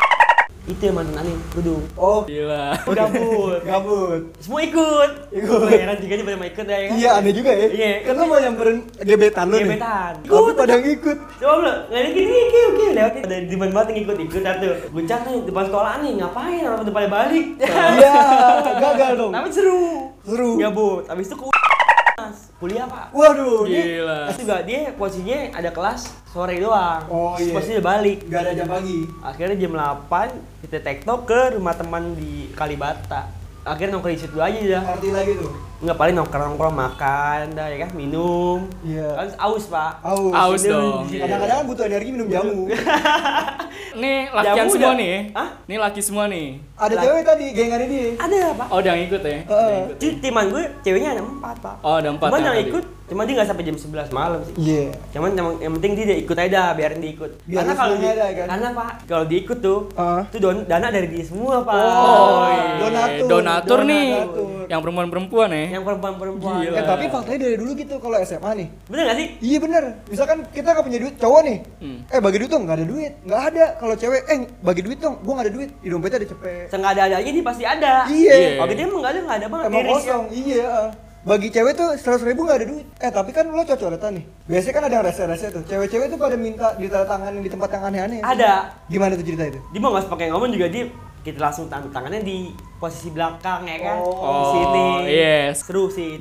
Itu 0.69 0.83
yang 0.85 1.01
mantan 1.01 1.17
aneh, 1.25 1.33
duduk. 1.57 1.81
Oh, 1.97 2.29
Gila. 2.29 2.77
Gabut. 2.85 3.61
gabut. 3.73 4.23
Semua 4.37 4.61
ikut. 4.61 5.11
Ikut. 5.33 5.65
Heran 5.73 5.97
juga 5.97 6.13
dia 6.13 6.25
pada 6.29 6.37
mau 6.37 6.45
ikut 6.45 6.67
ya 6.69 6.79
kan. 6.85 6.93
Iya, 7.01 7.11
aneh 7.17 7.33
juga 7.33 7.51
ya. 7.57 7.67
Iya. 7.73 7.93
Kan 8.05 8.13
lu 8.21 8.25
mau 8.29 8.37
nyamperin 8.37 8.79
gebetan 9.01 9.47
lu 9.49 9.57
nih. 9.57 9.65
Gebetan. 9.65 10.13
Tapi 10.29 10.51
pada 10.53 10.75
ngikut. 10.77 11.19
Coba 11.41 11.55
belum? 11.57 11.77
Nggak 11.89 12.01
ada 12.05 12.11
gini, 12.13 12.37
oke 12.37 12.61
oke 12.69 12.85
lewat 12.93 13.13
ada 13.25 13.37
di 13.41 13.49
depan 13.49 13.71
banget 13.73 13.89
yang 13.89 14.01
ikut 14.05 14.17
ikut 14.29 14.43
satu. 14.45 14.69
Guncang 14.93 15.21
nih 15.25 15.37
depan 15.49 15.65
sekolah 15.73 15.93
nih 16.05 16.13
ngapain 16.21 16.63
orang 16.69 16.85
pada 16.93 17.09
balik. 17.09 17.47
Iya, 17.65 18.17
gagal 18.85 19.11
dong. 19.17 19.33
Tapi 19.33 19.49
seru. 19.49 19.83
Seru. 20.29 20.51
Gabut. 20.61 21.09
Habis 21.09 21.33
itu 21.33 21.37
kuliah 22.59 22.91
pak. 22.91 23.15
Waduh, 23.15 23.71
Gila. 23.71 24.35
Terus 24.35 24.39
juga 24.43 24.57
dia 24.67 24.91
posisinya 24.99 25.39
ada 25.55 25.71
kelas 25.71 26.11
sore 26.27 26.59
doang. 26.59 27.03
Oh, 27.07 27.35
iya. 27.39 27.55
Posisinya 27.55 27.83
balik. 27.87 28.27
gak 28.27 28.41
ada 28.43 28.53
jam 28.59 28.67
pagi. 28.67 29.07
Akhirnya 29.23 29.57
jam 29.57 29.73
8 29.79 30.67
kita 30.67 30.79
tektok 30.83 31.21
ke 31.31 31.41
rumah 31.55 31.75
teman 31.79 32.19
di 32.19 32.51
Kalibata. 32.59 33.31
Akhirnya 33.63 33.99
nongkrong 33.99 34.17
di 34.19 34.23
situ 34.23 34.39
aja 34.43 34.59
dah. 34.59 34.83
Party 34.91 35.09
lagi 35.15 35.33
tuh. 35.39 35.53
Nggak 35.79 35.95
paling 35.95 36.15
nongkrong-nongkrong 36.19 36.75
makan 36.75 37.55
dah 37.55 37.71
ya 37.71 37.87
kan, 37.87 37.91
minum. 37.95 38.67
Iya. 38.83 39.15
Kan 39.15 39.29
aus 39.39 39.71
pak. 39.71 40.03
Aus. 40.03 40.35
Aus 40.35 40.63
dong. 40.67 41.07
Kadang-kadang 41.07 41.57
kan 41.63 41.67
butuh 41.71 41.85
energi 41.87 42.11
minum 42.11 42.27
jamu. 42.27 42.67
Nih 44.03 44.31
lakian 44.31 44.57
Jamu 44.59 44.71
semua 44.71 44.91
udah- 44.91 44.99
nih. 44.99 45.17
Hah? 45.35 45.49
Nih 45.67 45.79
laki 45.79 46.01
semua 46.03 46.25
nih. 46.27 46.47
Ada 46.75 46.95
cewek 46.99 47.23
tadi, 47.23 47.47
gengannya 47.51 47.87
dia. 47.87 48.07
Ada 48.15 48.39
pak. 48.55 48.67
Oh, 48.71 48.79
udah 48.79 48.93
ngikut 48.95 49.23
ya. 49.23 49.39
Heeh. 49.43 49.79
Jadi 49.95 50.07
timan 50.19 50.45
gue 50.51 50.63
ceweknya 50.83 51.11
ada 51.15 51.23
empat 51.23 51.57
pak. 51.59 51.77
Oh, 51.83 51.95
ada 51.95 52.09
empat 52.11 52.27
Cuman 52.31 52.41
yang 52.41 52.55
yang 52.55 52.67
ikut, 52.69 52.85
cuman 53.09 53.23
dia 53.27 53.35
nggak 53.35 53.49
sampai 53.49 53.65
jam 53.65 53.77
11 53.77 54.11
malam 54.13 54.41
sih. 54.45 54.55
Iya. 54.55 54.85
Cuman 55.11 55.31
yang, 55.35 55.49
yang 55.59 55.73
penting 55.79 55.93
dia, 55.95 56.17
ikut 56.17 56.37
aja 56.37 56.49
dah, 56.49 56.69
biarin 56.75 56.99
dia 56.99 57.13
ikut. 57.13 57.31
Biar 57.45 57.59
karena 57.59 57.75
kalau 57.75 57.95
dia, 57.97 58.11
ada, 58.13 58.27
kan? 58.31 58.47
karena 58.47 58.69
pak, 58.75 58.91
kalau 59.07 59.25
dia 59.27 59.39
ikut 59.41 59.59
tuh, 59.59 59.79
itu 60.27 60.39
don, 60.39 60.57
dana 60.65 60.87
dari 60.91 61.09
dia 61.11 61.25
semua 61.27 61.55
pak. 61.63 61.75
Oh, 61.75 62.47
iya. 62.47 62.67
Donatur. 62.79 63.27
Donatur 63.27 63.81
nih. 63.85 64.09
Donatur. 64.15 64.47
Yang 64.69 64.81
perempuan-perempuan 64.85 65.49
ya. 65.51 65.67
Yang 65.69 65.85
perempuan-perempuan. 65.85 66.61
Eh, 66.65 66.85
tapi 66.85 67.05
faktanya 67.13 67.41
dari 67.47 67.57
dulu 67.61 67.71
gitu 67.77 67.95
kalau 68.01 68.17
SMA 68.25 68.51
nih. 68.59 68.69
Bener 68.89 69.05
gak 69.09 69.17
sih? 69.21 69.27
Iya 69.45 69.59
bener. 69.61 69.85
Misalkan 70.09 70.39
kita 70.51 70.69
nggak 70.73 70.85
punya 70.85 70.99
duit 70.99 71.15
cowok 71.21 71.41
nih. 71.45 71.59
Hmm. 71.81 71.99
Eh 72.09 72.21
bagi 72.21 72.37
duit 72.41 72.51
dong, 72.51 72.63
nggak 72.65 72.77
ada 72.81 72.87
duit. 72.87 73.13
Nggak 73.25 73.43
ada. 73.53 73.65
Kalau 73.79 73.95
cewek, 73.95 74.23
eh 74.29 74.39
bagi 74.65 74.83
duit 74.83 74.99
dong. 74.99 75.15
Gua 75.23 75.33
nggak 75.39 75.47
ada 75.47 75.55
duit. 75.55 75.71
Di 75.79 75.89
dompetnya 75.89 76.19
ada 76.25 76.29
cepet. 76.29 76.67
Senggak 76.73 76.91
ada 76.97 77.03
adanya 77.09 77.31
dia 77.31 77.45
pasti 77.45 77.65
ada. 77.65 77.93
Iya. 78.09 78.35
Kalau 78.59 78.73
dia 78.73 78.85
emang 78.85 79.01
nggak 79.01 79.13
ada 79.13 79.21
nggak 79.21 79.39
ada 79.39 79.47
banget. 79.49 79.67
Emang 79.67 79.77
Tiris 79.79 79.93
ya. 79.93 79.97
kosong. 79.97 80.25
Iya. 80.33 80.73
Bagi 81.19 81.49
cewek 81.53 81.73
tuh 81.77 81.89
seratus 81.99 82.25
ribu 82.25 82.41
nggak 82.47 82.59
ada 82.63 82.67
duit. 82.71 82.87
Eh 83.05 83.11
tapi 83.13 83.31
kan 83.37 83.45
lo 83.51 83.63
cocoretan 83.67 84.13
nih. 84.17 84.25
Biasanya 84.49 84.75
kan 84.75 84.83
ada 84.87 84.95
yang 84.95 85.05
rese-rese 85.05 85.47
tuh. 85.53 85.63
Cewek-cewek 85.67 86.07
tuh 86.09 86.19
pada 86.19 86.37
minta 86.39 86.73
ditandatanganin 86.79 87.43
di 87.45 87.51
tempat 87.51 87.69
yang 87.75 87.85
aneh-aneh. 87.91 88.21
Ada. 88.25 88.53
Gimana 88.89 89.13
tuh 89.19 89.27
cerita 89.27 89.45
itu? 89.45 89.61
Dia 89.75 89.81
mau 89.83 89.91
nggak 89.93 90.09
pakai 90.09 90.27
ngomong 90.33 90.51
juga 90.55 90.67
dia 90.71 90.87
kita 91.21 91.39
langsung 91.41 91.67
tangan 91.67 91.91
tangannya 91.91 92.23
di 92.23 92.49
posisi 92.77 93.11
belakang 93.11 93.67
ya 93.67 93.77
kan. 93.81 93.97
Oh. 93.99 94.33
Di 94.33 94.45
sini. 94.49 94.87
Oh, 94.87 94.99
yes. 95.05 95.55
Seru 95.61 95.85
sih. 95.89 96.17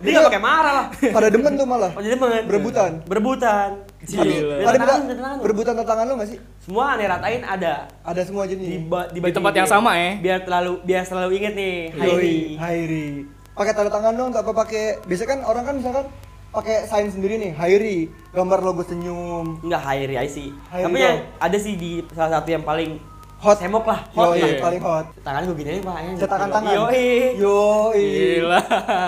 dia 0.00 0.10
nggak 0.10 0.26
pakai 0.28 0.42
marah 0.42 0.72
lah. 0.74 0.86
Pada 0.90 1.28
demen 1.28 1.54
tuh 1.54 1.66
malah. 1.68 1.92
Oh 1.92 2.00
jadi 2.00 2.16
temen. 2.16 2.42
Berebutan. 2.48 2.90
Berebutan. 3.04 3.68
Tapi 4.00 4.20
Gila. 4.20 4.54
ada 4.60 4.64
Tantangan, 4.74 5.00
minta 5.00 5.14
tantangan. 5.14 5.38
berebutan 5.40 5.72
tantangan 5.74 6.04
lo 6.04 6.14
nggak 6.18 6.30
sih? 6.30 6.38
Semua 6.60 6.84
aneh 6.92 7.06
ratain 7.06 7.42
ada. 7.42 7.74
Ada 8.00 8.20
semua 8.24 8.44
jenis. 8.44 8.68
Di, 8.68 8.78
ba- 8.80 9.08
Di 9.08 9.20
tempat 9.20 9.52
yang 9.54 9.68
sama 9.68 9.92
ya. 9.96 10.10
Biar 10.18 10.38
terlalu 10.44 10.72
biar 10.82 11.02
selalu 11.04 11.30
inget 11.36 11.52
nih. 11.54 11.76
Hairi. 11.94 12.36
Hairi. 12.56 13.08
Pakai 13.54 13.70
tanda 13.70 13.86
tangan 13.88 14.12
dong, 14.12 14.30
apa 14.34 14.50
pakai? 14.50 14.98
Biasanya 15.06 15.30
kan 15.30 15.40
orang 15.46 15.62
kan 15.62 15.74
misalkan 15.78 16.04
pakai 16.50 16.86
sign 16.86 17.06
sendiri 17.06 17.38
nih, 17.38 17.52
Hairi, 17.54 17.96
gambar 18.30 18.60
logo 18.60 18.82
senyum. 18.82 19.62
Enggak 19.62 19.82
Hairi 19.84 20.18
aja 20.18 20.26
sih. 20.28 20.50
Tapi 20.68 20.98
yang 20.98 21.22
ada 21.38 21.54
sih 21.54 21.74
di 21.74 22.02
salah 22.10 22.38
satu 22.38 22.50
yang 22.50 22.62
paling 22.62 22.98
Hot. 23.44 23.56
semok 23.56 23.84
lah, 23.84 24.00
hot 24.10 24.32
Yoi, 24.32 24.40
lah. 24.40 24.48
paling 24.58 24.80
hot. 24.80 25.06
Tangannya 25.20 25.46
gue 25.46 25.56
gini 25.56 25.70
aja 25.70 25.82
pak. 25.84 25.96
Cetakan 26.16 26.48
tangan. 26.50 26.72
Yoi. 26.74 27.04
Yoi. 27.36 28.04
Gila. 28.40 28.60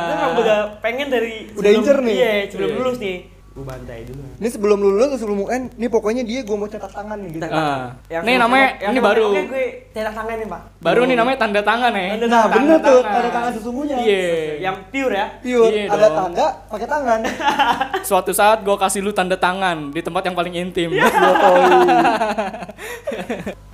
Emang 0.06 0.32
udah 0.36 0.58
pengen 0.78 1.08
dari 1.08 1.48
Udah 1.50 1.70
incer 1.72 1.96
nih. 1.98 2.14
Iya, 2.14 2.32
sebelum 2.46 2.68
Iya. 2.68 2.78
lulus 2.78 2.98
nih. 2.98 3.18
Gue 3.48 3.64
bantai 3.64 4.04
dulu. 4.04 4.20
Ini 4.36 4.48
sebelum 4.52 4.76
lulus 4.76 5.16
sebelum 5.16 5.38
UN, 5.42 5.72
ini 5.72 5.88
pokoknya 5.88 6.20
dia 6.22 6.44
gue 6.44 6.52
mau 6.52 6.68
cetak 6.68 6.92
tangan 6.92 7.16
nih 7.16 7.30
gitu. 7.32 7.48
Ah. 7.48 7.96
Yang 8.06 8.22
Nih 8.22 8.36
namanya 8.36 8.68
yang 8.76 8.92
ini 8.92 9.00
baru. 9.00 9.26
Oke, 9.26 9.42
gue 9.48 9.64
cetak 9.90 10.12
tangan 10.12 10.36
nih 10.36 10.44
pak. 10.44 10.60
Baru 10.76 11.00
nih 11.02 11.16
namanya 11.16 11.36
tanda 11.38 11.60
tangan 11.62 11.88
ya. 11.90 12.04
Tanda 12.12 12.26
Nah, 12.26 12.36
tangan. 12.36 12.52
bener 12.52 12.76
tuh, 12.78 13.00
tangan. 13.00 13.16
ada 13.16 13.30
tangan 13.32 13.50
sesungguhnya. 13.56 13.96
Iya. 13.96 14.28
Yang 14.60 14.76
pure 14.92 15.14
ya. 15.14 15.26
Pure, 15.40 15.72
Iya 15.72 15.82
ada 15.88 15.96
dong. 16.04 16.16
tanda 16.20 16.46
pakai 16.68 16.84
tangan. 16.86 17.18
Suatu 18.12 18.30
saat 18.30 18.60
gue 18.60 18.76
kasih 18.76 19.00
lu 19.00 19.10
tanda 19.10 19.40
tangan 19.40 19.88
di 19.88 20.00
tempat 20.00 20.20
yang 20.22 20.36
paling 20.36 20.52
intim. 20.54 20.92
Yoi. 20.92 21.08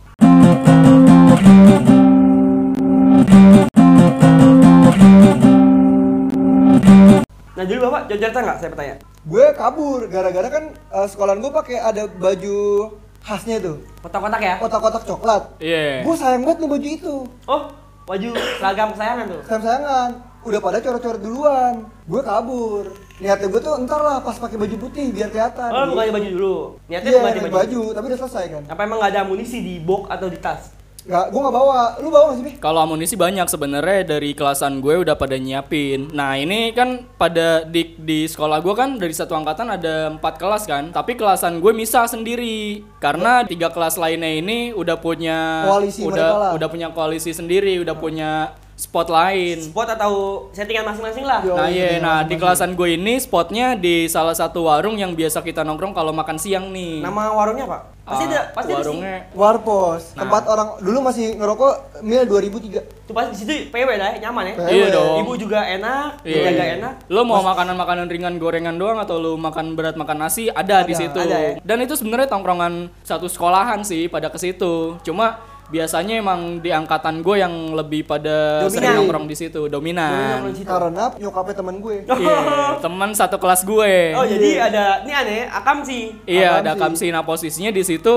bapak 7.85 8.01
cerita 8.09 8.39
nggak? 8.39 8.57
Saya 8.59 8.71
bertanya. 8.71 8.97
gue 9.23 9.45
kabur 9.53 10.01
gara-gara 10.07 10.49
kan 10.49 10.65
eh, 10.73 11.07
sekolahan 11.07 11.39
gue 11.39 11.53
pakai 11.53 11.77
ada 11.79 12.03
baju 12.09 12.91
khasnya 13.21 13.57
tuh 13.59 13.79
Kotak-kotak 14.01 14.41
ya? 14.41 14.55
kotak-kotak 14.59 15.03
coklat 15.05 15.43
Iya. 15.57 16.03
gue 16.03 16.15
sayang 16.17 16.43
banget 16.43 16.59
nih 16.59 16.69
baju 16.69 16.89
itu 16.91 17.15
Oh, 17.45 17.63
baju 18.05 18.29
seragam 18.59 18.91
kesayangan 18.91 19.25
tuh. 19.29 19.41
sayang 19.45 19.63
sayangan 19.63 20.11
udah 20.43 20.59
pada 20.59 20.79
coret-coret 20.81 21.23
duluan 21.23 21.75
gue 22.03 22.19
kabur 22.21 22.85
niatnya 23.17 23.47
gue 23.47 23.61
tuh 23.63 23.79
entar 23.79 24.01
lah 24.01 24.19
pas 24.19 24.35
pakai 24.35 24.59
baju 24.59 24.75
putih 24.81 25.07
biar 25.09 25.31
kelihatan 25.31 25.71
Oh, 25.71 25.87
lu 25.87 25.95
ganti 25.95 26.11
baju 26.13 26.29
dulu. 26.29 26.57
Niatnya 26.85 27.11
lu 27.13 27.19
ganti 27.21 27.41
baju. 27.41 27.55
baju 27.55 27.83
tapi 27.95 28.05
udah 28.05 28.19
selesai 28.19 28.45
kan 28.51 28.63
Apa 28.67 28.81
emang 28.83 28.99
nggak 28.99 29.11
ada 29.13 29.21
amunisi 29.23 29.59
di 29.61 29.75
box 29.79 30.11
atau 30.11 30.27
di 30.27 30.39
tas? 30.39 30.75
Nggak 31.03 31.35
gue 31.35 31.41
nggak 31.43 31.57
bawa 31.57 31.99
lu 31.99 32.09
bawa 32.15 32.25
nggak 32.31 32.37
sih 32.39 32.45
Mi? 32.47 32.53
Kalau 32.63 32.81
amunisi 32.87 33.19
banyak 33.19 33.51
sebenarnya 33.51 34.17
dari 34.17 34.39
kelasan 34.39 34.79
gue 34.79 35.03
udah 35.03 35.19
pada 35.19 35.35
nyiapin. 35.35 36.15
Nah 36.15 36.39
ini 36.39 36.71
kan 36.71 37.11
pada 37.19 37.67
di 37.67 37.99
di 37.99 38.31
sekolah 38.31 38.63
gue 38.63 38.75
kan 38.79 39.03
dari 39.03 39.11
satu 39.11 39.35
angkatan 39.35 39.75
ada 39.75 40.15
empat 40.15 40.39
kelas 40.39 40.63
kan. 40.71 40.95
Tapi 40.95 41.19
kelasan 41.19 41.59
gue 41.59 41.75
misah 41.75 42.07
sendiri 42.07 42.87
karena 43.03 43.43
tiga 43.43 43.75
kelas 43.75 43.99
lainnya 43.99 44.31
ini 44.31 44.71
udah 44.71 44.95
punya 45.03 45.67
Koalisi 45.67 46.07
udah 46.07 46.55
udah 46.55 46.69
punya 46.71 46.95
koalisi 46.95 47.35
sendiri, 47.35 47.83
udah 47.83 47.99
punya 47.99 48.55
spot 48.75 49.07
lain. 49.07 49.57
Spot 49.63 49.87
atau 49.87 50.13
settingan 50.51 50.85
masing-masing 50.85 51.23
lah. 51.23 51.41
Yo. 51.41 51.55
Nah 51.55 51.69
iya, 51.69 51.97
iya, 51.97 51.99
nah 51.99 52.21
di 52.21 52.35
kelasan 52.35 52.73
gue 52.73 52.97
ini 52.97 53.17
spotnya 53.17 53.73
di 53.73 54.07
salah 54.07 54.33
satu 54.33 54.65
warung 54.65 54.97
yang 54.97 55.13
biasa 55.13 55.41
kita 55.41 55.63
nongkrong 55.63 55.93
kalau 55.93 56.11
makan 56.11 56.37
siang 56.37 56.69
nih. 56.69 57.01
Nama 57.01 57.23
warungnya 57.31 57.65
apa? 57.65 57.79
Pasti 58.03 58.25
Ah, 58.25 58.29
ada, 58.29 58.41
pasti 58.51 58.67
ada 58.67 58.75
sih. 58.75 58.79
warungnya 58.83 59.17
Warpos 59.31 60.03
Nah. 60.13 60.27
tempat 60.27 60.43
orang 60.45 60.69
dulu 60.83 60.99
masih 61.07 61.39
ngerokok 61.39 61.73
mil 62.03 62.27
2003 62.27 62.83
Tuh 63.07 63.15
pasti 63.15 63.31
di 63.31 63.39
situ 63.39 63.53
PW 63.71 63.89
dah, 63.95 64.11
ya, 64.11 64.27
nyaman 64.27 64.45
ya. 64.45 64.55
Iya 64.67 64.87
dong. 64.91 65.23
Ibu 65.23 65.33
juga 65.37 65.63
enak, 65.63 66.27
Iya. 66.27 66.43
jaga 66.45 66.65
enak. 66.77 66.93
Lo 67.07 67.23
mau 67.23 67.39
makanan-makanan 67.41 68.11
ringan 68.11 68.35
gorengan 68.37 68.75
doang 68.75 68.99
atau 68.99 69.23
lo 69.23 69.37
makan 69.37 69.79
berat 69.79 69.95
makan 69.95 70.19
nasi 70.19 70.51
ada, 70.51 70.83
di 70.83 70.91
Ada, 70.91 70.99
situ. 70.99 71.15
ada 71.17 71.39
ya. 71.39 71.51
Dan 71.63 71.79
itu 71.79 71.95
sebenarnya 71.95 72.27
tongkrongan 72.27 72.91
satu 73.01 73.31
sekolahan 73.31 73.83
sih 73.83 74.07
pada 74.07 74.27
ke 74.27 74.39
situ. 74.41 74.99
Cuma 75.03 75.39
biasanya 75.73 76.21
emang 76.21 76.61
di 76.61 76.69
angkatan 76.69 77.25
gue 77.25 77.41
yang 77.41 77.73
lebih 77.73 78.05
pada 78.05 78.61
Dominan. 78.61 78.71
sering 78.71 78.93
nongkrong 79.01 79.25
di 79.25 79.33
situ, 79.33 79.61
Dominan 79.67 80.45
dominan. 80.45 80.69
karena 80.69 81.05
nyokapnya 81.17 81.55
temen 81.57 81.77
gue 81.81 81.97
Iya, 82.05 82.39
teman 82.85 83.11
satu 83.17 83.41
kelas 83.41 83.65
gue. 83.65 84.13
Oh, 84.13 84.27
jadi 84.29 84.69
ada 84.69 84.85
ini 85.03 85.13
aneh, 85.17 85.41
akam 85.49 85.81
sih. 85.81 86.13
Iya, 86.29 86.49
Apaan 86.53 86.61
ada 86.61 86.73
sih? 86.73 86.81
kamsi. 86.85 87.07
Nah, 87.09 87.23
posisinya 87.25 87.73
di 87.73 87.81
situ 87.81 88.15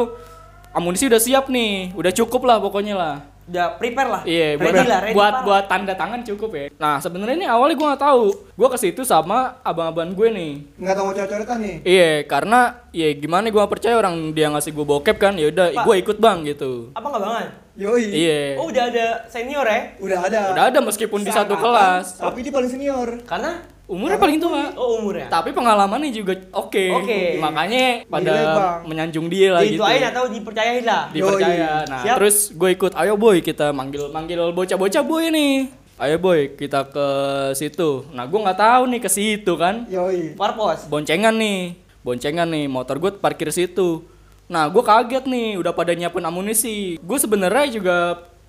amunisi 0.76 1.08
udah 1.08 1.22
siap 1.24 1.48
nih, 1.48 1.96
udah 1.96 2.12
cukup 2.12 2.44
lah 2.44 2.60
pokoknya 2.60 2.96
lah. 3.00 3.16
Udah 3.46 3.78
prepare 3.78 4.10
lah. 4.10 4.22
Iya, 4.26 4.58
buat 4.58 4.74
ready 4.74 4.90
lah, 4.90 5.00
ready 5.06 5.14
buat, 5.14 5.34
parah. 5.38 5.46
buat 5.46 5.64
tanda 5.70 5.94
tangan 5.94 6.22
cukup 6.26 6.50
ya. 6.50 6.66
Nah, 6.82 6.98
sebenarnya 6.98 7.36
ini 7.38 7.48
awalnya 7.48 7.78
gue 7.78 7.88
nggak 7.94 8.04
tahu. 8.04 8.24
Gue 8.58 8.68
ke 8.74 8.78
situ 8.82 9.02
sama 9.06 9.62
abang-abang 9.62 10.10
gue 10.18 10.28
nih. 10.34 10.54
nggak 10.82 10.94
tahu 10.98 11.06
mau 11.06 11.14
coret-coretan 11.14 11.58
nih 11.62 11.76
Iya, 11.86 12.12
karena 12.26 12.60
ya 12.90 13.10
gimana 13.14 13.54
gue 13.54 13.64
percaya 13.70 13.96
orang 14.02 14.34
dia 14.34 14.50
ngasih 14.50 14.74
gue 14.74 14.86
bokep 14.86 15.18
kan, 15.22 15.38
ya 15.38 15.54
udah 15.54 15.78
gue 15.78 15.96
ikut 16.02 16.18
bang 16.18 16.42
gitu. 16.42 16.90
Apa 16.98 17.06
nggak 17.06 17.22
banget? 17.22 17.48
yoi 17.76 18.08
Iya. 18.08 18.42
Oh, 18.56 18.72
udah 18.72 18.84
ada 18.88 19.06
senior 19.28 19.68
ya? 19.68 20.00
udah 20.00 20.20
ada 20.26 20.40
Udah 20.56 20.64
ada 20.72 20.80
meskipun 20.80 21.22
di 21.22 21.30
satu 21.30 21.60
kelas. 21.60 22.18
tapi 22.18 22.40
dia 22.40 22.54
paling 22.56 22.72
senior 22.72 23.20
Karena 23.28 23.60
Umurnya 23.86 24.18
paling 24.18 24.42
tua. 24.42 24.74
oh 24.74 24.98
umurnya. 24.98 25.30
Tapi 25.30 25.54
pengalamannya 25.54 26.10
juga 26.10 26.34
oke. 26.50 26.86
Oke. 27.06 27.38
Makanya 27.38 28.02
pada 28.10 28.34
menyanjung 28.82 29.30
dia 29.30 29.54
lah 29.54 29.62
gitu. 29.62 29.78
Diituain 29.78 30.04
atau 30.10 30.24
dipercayain 30.26 30.84
lah. 30.86 31.14
dipercaya. 31.14 31.86
Yoi. 31.86 31.90
Nah, 31.94 32.02
Siap. 32.02 32.16
terus 32.18 32.38
gue 32.50 32.70
ikut, 32.74 32.92
ayo 32.98 33.14
boy 33.14 33.46
kita 33.46 33.70
manggil 33.70 34.10
manggil 34.10 34.42
bocah-bocah 34.58 35.04
boy 35.06 35.30
nih. 35.30 35.70
Ayo 36.02 36.18
boy 36.18 36.58
kita 36.58 36.90
ke 36.90 37.08
situ. 37.54 38.10
Nah, 38.10 38.26
gue 38.26 38.40
nggak 38.42 38.58
tahu 38.58 38.84
nih 38.90 39.02
ke 39.06 39.10
situ 39.10 39.54
kan. 39.54 39.86
yoi 39.86 40.34
Warpos. 40.34 40.90
Boncengan 40.90 41.38
nih, 41.38 41.78
boncengan 42.02 42.50
nih, 42.50 42.66
motor 42.66 42.98
gue 42.98 43.14
parkir 43.14 43.54
situ. 43.54 44.02
Nah, 44.50 44.66
gue 44.70 44.82
kaget 44.82 45.26
nih, 45.30 45.58
udah 45.62 45.74
pada 45.74 45.94
nyiapin 45.94 46.26
amunisi. 46.26 46.98
Gue 47.02 47.18
sebenarnya 47.18 47.66
juga 47.70 47.98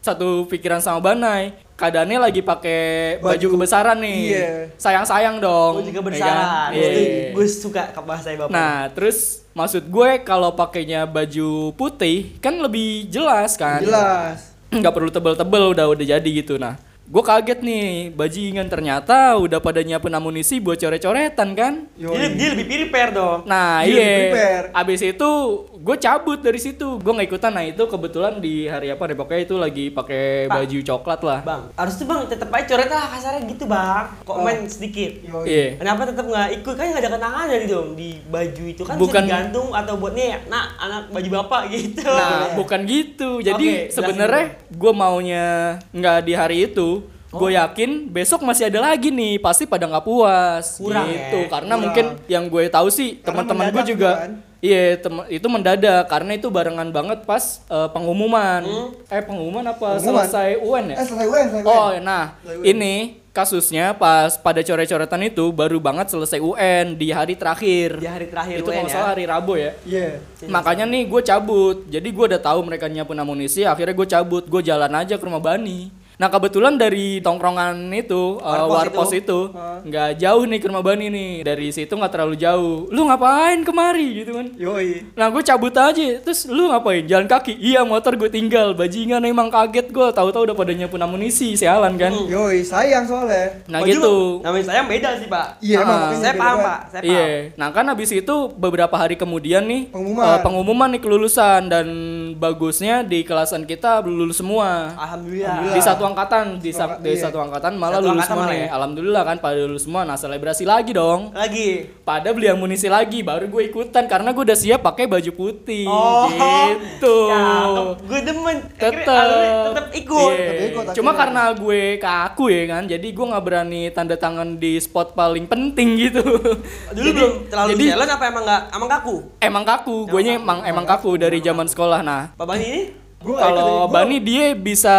satu 0.01 0.47
pikiran 0.47 0.79
sama 0.79 1.01
Banai. 1.03 1.53
Keadaannya 1.77 2.17
lagi 2.17 2.41
pakai 2.41 2.81
baju, 3.21 3.37
Baju. 3.37 3.47
kebesaran 3.61 4.01
nih. 4.01 4.19
Iya. 4.33 4.49
Sayang-sayang 4.81 5.45
dong. 5.45 5.77
Gue 5.77 5.93
juga 5.93 6.01
ya 6.01 6.07
bersalah. 6.09 6.47
kan? 6.49 6.71
Iya. 6.73 6.89
Gue 7.37 7.47
suka 7.47 7.83
ke 7.93 8.01
bahasa 8.01 8.33
bapak. 8.33 8.49
Nah, 8.49 8.89
terus 8.97 9.45
maksud 9.53 9.85
gue 9.85 10.11
kalau 10.25 10.57
pakainya 10.57 11.05
baju 11.05 11.77
putih 11.77 12.33
kan 12.41 12.57
lebih 12.57 13.13
jelas 13.13 13.61
kan? 13.61 13.85
jelas 13.85 14.57
Nggak 14.73 14.93
perlu 14.97 15.11
tebel-tebel 15.13 15.63
udah 15.77 15.87
udah 15.93 16.05
jadi 16.17 16.31
gitu. 16.33 16.57
Nah, 16.57 16.81
gue 17.07 17.23
kaget 17.23 17.63
nih, 17.63 17.87
bajingan 18.11 18.67
ternyata 18.67 19.39
udah 19.39 19.63
pada 19.63 19.79
nyiapin 19.79 20.11
amunisi 20.11 20.59
buat 20.59 20.75
coret-coretan 20.75 21.55
kan? 21.55 21.75
dia, 21.95 22.27
dia 22.29 22.49
lebih 22.51 22.67
prepare 22.67 23.15
dong. 23.15 23.47
Nah, 23.47 23.87
Dia 23.87 23.95
iya. 23.95 24.11
prepare. 24.27 24.65
Abis 24.75 25.01
itu 25.01 25.31
gue 25.71 25.97
cabut 25.97 26.43
dari 26.43 26.59
situ. 26.59 26.99
Gue 26.99 27.13
nggak 27.15 27.31
ikutan. 27.31 27.55
Nah, 27.55 27.63
itu 27.63 27.79
kebetulan 27.79 28.43
di 28.43 28.67
hari 28.67 28.91
apa 28.91 29.07
nih? 29.07 29.15
Pokoknya 29.15 29.41
itu 29.41 29.55
lagi 29.55 29.85
pakai 29.89 30.51
Pak. 30.51 30.55
baju 30.59 30.79
coklat 30.83 31.21
lah. 31.23 31.41
Bang, 31.47 31.63
harus 31.73 31.95
tuh 31.95 32.05
bang 32.05 32.21
tetep 32.27 32.51
aja 32.51 32.65
coret 32.67 32.91
lah 32.91 33.05
kasarnya 33.09 33.41
gitu 33.47 33.65
bang. 33.65 34.05
Kok 34.27 34.35
Oh. 34.35 34.43
main 34.43 34.67
sedikit. 34.67 35.13
yoi 35.23 35.47
Iya. 35.47 35.67
Kenapa 35.79 36.11
tetap 36.11 36.27
nggak 36.27 36.49
ikut? 36.59 36.75
Kan 36.75 36.85
nggak 36.91 37.03
ada 37.07 37.11
kenangan 37.15 37.47
dari 37.47 37.67
dong 37.67 37.89
di 37.95 38.09
baju 38.27 38.65
itu 38.67 38.83
kan 38.83 38.95
Bukan- 38.99 39.25
bisa 39.25 39.31
digantung 39.31 39.69
atau 39.71 39.95
buat 39.95 40.13
nih, 40.13 40.51
nak 40.51 40.67
anak 40.77 41.03
baju 41.15 41.29
bapak 41.39 41.63
gitu. 41.71 42.03
Nah, 42.03 42.59
bukan 42.59 42.81
gitu. 42.83 43.31
Jadi 43.39 43.67
jelasin 43.87 43.95
sebenarnya 43.95 44.45
gue 44.67 44.93
maunya 44.93 45.47
nggak 45.95 46.19
di 46.27 46.33
hari 46.35 46.59
itu. 46.67 46.96
Gue 47.29 47.51
Oh. 47.51 47.53
yakin 47.53 48.07
besok 48.07 48.41
masih 48.41 48.67
ada 48.67 48.81
lagi 48.81 49.11
nih. 49.11 49.37
Pasti 49.37 49.65
pada 49.65 49.85
nggak 49.85 50.03
puas. 50.03 50.77
Kurang 50.77 51.07
gitu. 51.07 51.39
ya? 51.43 51.49
Karena 51.49 51.69
Kurang. 51.71 51.83
mungkin 51.83 52.05
yang 52.27 52.45
gue 52.47 52.65
tahu 52.67 52.89
sih 52.89 53.19
teman-teman 53.19 53.71
gue 53.71 53.85
juga. 53.89 54.13
kan? 54.23 54.33
Iya, 54.57 54.99
itu 55.29 55.47
mendadak 55.47 56.09
karena 56.09 56.33
itu 56.33 56.49
barengan 56.49 56.89
banget 56.89 57.23
pas 57.23 57.61
eh, 57.63 57.89
pengumuman. 57.91 58.63
Hmm. 58.63 58.89
Eh 59.07 59.21
pengumuman 59.21 59.63
apa 59.63 59.99
Pengumuman. 59.99 60.25
selesai 60.25 60.49
UN 60.59 60.85
ya? 60.91 60.97
eh 60.97 61.05
selesai 61.05 61.27
UN 61.27 61.47
selesai 61.51 61.67
Oh, 61.69 61.89
UN 61.89 62.03
nah 62.03 62.25
Selesai 62.41 62.57
UN. 62.57 62.67
ini 62.67 62.95
kasusnya 63.31 63.93
pas 63.93 64.33
pada 64.35 64.65
coret-coretan 64.65 65.21
itu 65.23 65.45
baru 65.53 65.77
banget 65.77 66.09
selesai 66.09 66.41
UN 66.41 66.97
di 66.97 67.13
hari 67.13 67.37
terakhir. 67.37 68.01
Di 68.01 68.09
hari 68.09 68.27
terakhir 68.27 68.57
itu 68.59 68.67
UN 68.67 68.77
kalau 68.77 68.89
ya. 68.89 68.95
salah 68.97 69.09
hari 69.13 69.25
Rabu 69.29 69.53
ya. 69.55 69.71
iya 69.85 70.09
Makanya 70.43 70.89
nih 70.89 71.03
gue 71.05 71.21
cabut. 71.21 71.77
Jadi 71.87 72.09
gue 72.09 72.25
udah 72.27 72.41
tahu 72.41 72.59
mereka 72.63 72.89
nyiapin 72.89 73.19
amunisi. 73.19 73.61
Akhirnya 73.63 73.93
gue 73.93 74.09
cabut. 74.09 74.45
Gue 74.47 74.63
jalan 74.63 74.89
aja 74.91 75.15
ke 75.15 75.23
rumah 75.23 75.39
Bani. 75.39 75.93
Nah 76.17 76.33
kebetulan 76.33 76.75
dari 76.75 77.21
tongkrongan 77.21 77.77
itu, 77.93 78.41
uh, 78.41 78.65
Warpos 78.67 79.13
itu. 79.13 79.53
nggak 79.85 80.17
jauh 80.17 80.43
nih 80.43 80.59
ke 80.59 80.67
rumah 80.67 80.81
Bani 80.81 81.13
nih. 81.13 81.45
Dari 81.45 81.69
situ 81.69 81.93
nggak 81.93 82.09
terlalu 82.09 82.35
jauh. 82.35 82.89
Lu 82.89 83.05
ngapain 83.05 83.61
kemari 83.61 84.25
gitu 84.25 84.33
kan? 84.33 84.49
yoi 84.57 85.05
Nah 85.13 85.29
gue 85.29 85.45
cabut 85.45 85.71
aja. 85.71 85.93
Terus 86.19 86.49
lu 86.49 86.73
ngapain? 86.73 87.05
Jalan 87.05 87.29
kaki? 87.29 87.53
Iya 87.53 87.85
motor 87.85 88.17
gue 88.17 88.33
tinggal. 88.33 88.73
Bajingan 88.73 89.21
emang 89.23 89.53
kaget 89.53 89.93
gue. 89.93 90.09
Tahu-tahu 90.09 90.49
udah 90.49 90.57
pada 90.57 90.73
nyiapin 90.73 91.05
amunisi. 91.05 91.53
Sialan 91.53 92.01
kan? 92.01 92.09
Hmm. 92.11 92.33
yoi 92.33 92.65
sayang 92.65 93.05
soalnya 93.05 93.61
Nah 93.69 93.85
Baju 93.85 93.93
gitu. 93.93 94.17
Namanya 94.41 94.65
saya 94.65 94.81
beda 94.83 95.11
sih 95.21 95.29
pak. 95.29 95.47
iya 95.61 95.77
emang 95.79 95.99
makanya 96.01 96.17
Saya 96.19 96.35
paham 96.35 96.59
pak. 96.59 96.79
Saya 96.89 97.01
paham. 97.03 97.13
Iya. 97.13 97.29
Nah 97.55 97.69
kan 97.71 97.85
habis 97.87 98.11
itu 98.11 98.35
beberapa 98.57 98.97
hari 98.97 99.21
kemudian 99.21 99.69
nih 99.69 99.93
Pengumuman. 99.93 100.25
eh, 100.25 100.39
pengumuman 100.41 100.89
nih 100.97 101.03
kelulusan 101.05 101.61
dan 101.69 101.87
bagusnya 102.35 103.05
di 103.05 103.21
kelasan 103.21 103.69
kita 103.69 104.01
lulus 104.01 104.41
semua. 104.41 104.97
Alhamdulillah. 104.97 105.77
Di 105.77 105.83
satu 105.85 106.06
angkatan, 106.07 106.45
di, 106.57 106.71
sa- 106.71 106.87
Satu- 106.89 107.01
di 107.01 107.11
iya. 107.11 107.23
satu 107.23 107.39
angkatan 107.39 107.73
malah 107.75 107.99
Satu 107.99 108.07
lulus 108.07 108.15
angkatan 108.17 108.29
semua 108.31 108.43
malah 108.43 108.53
nih. 108.53 108.63
ya? 108.63 108.69
Alhamdulillah 108.73 109.23
kan 109.23 109.37
pada 109.39 109.59
lulus 109.61 109.83
semua. 109.83 110.03
Nah 110.03 110.17
selebrasi 110.17 110.65
lagi 110.65 110.91
dong. 110.91 111.31
Lagi. 111.31 111.69
Pada 112.03 112.29
beli 112.31 112.47
amunisi 112.47 112.87
lagi, 112.87 113.21
baru 113.21 113.47
gue 113.47 113.63
ikutan 113.67 114.05
karena 114.05 114.31
gue 114.31 114.43
udah 114.43 114.55
siap 114.55 114.81
pakai 114.81 115.05
baju 115.05 115.31
putih. 115.33 115.85
Oh. 115.85 116.27
Gitu. 116.27 117.17
Gue 118.09 118.21
demen. 118.21 118.57
Alurnya 118.77 119.51
tetep 119.67 119.87
ikut. 119.97 120.31
Iya. 120.31 120.47
Tetep 120.47 120.65
ikut, 120.69 120.85
Cuma 120.93 121.11
akhirnya. 121.11 121.21
karena 121.21 121.43
gue 121.53 121.81
kaku 121.99 122.45
ya 122.47 122.63
kan, 122.69 122.83
jadi 122.87 123.07
gue 123.07 123.27
nggak 123.27 123.45
berani 123.45 123.83
tanda 123.91 124.15
tangan 124.15 124.57
di 124.57 124.77
spot 124.77 125.13
paling 125.13 125.45
penting 125.45 125.97
gitu. 125.99 126.23
Dulu 126.97 126.97
Jadi- 126.97 127.13
belum 127.13 127.33
terlalu 127.49 127.69
jadi 127.73 127.85
jalan 127.93 128.09
apa 128.11 128.25
emang 128.27 128.45
nggak? 128.45 128.63
Emang 128.71 128.89
kaku. 128.91 129.17
emang 129.39 129.65
kaku, 129.65 129.97
gue 130.07 130.21
emang 130.29 130.59
emang 130.63 130.85
kaku 130.85 131.11
dari 131.17 131.39
zaman 131.39 131.67
sekolah. 131.67 132.01
Nah, 132.01 132.23
Pak 132.35 132.47
Bani 132.47 132.65
ini 132.65 132.83
Kalau 133.19 133.89
ya, 133.89 133.91
Bani 133.91 134.17
dia 134.21 134.47
bisa 134.55 134.97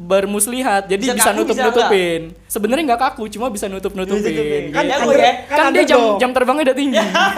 bermuslihat, 0.00 0.88
jadi 0.88 1.04
Bisa 1.04 1.12
bisa, 1.12 1.30
nutup 1.36 1.52
bisa 1.52 1.68
nutupin. 1.68 2.32
Sebenarnya 2.48 2.84
nggak 2.88 3.00
kaku, 3.02 3.28
cuma 3.28 3.52
bisa 3.52 3.68
nutup 3.68 3.92
nutupin. 3.92 4.72
Kan 4.72 4.88
under- 4.88 5.12
ya. 5.14 5.32
kan 5.44 5.56
kan 5.60 5.70
dia 5.70 5.84
jam 5.84 6.16
jam 6.16 6.32
terbangnya 6.32 6.72
udah 6.72 6.76
tinggi. 6.76 6.96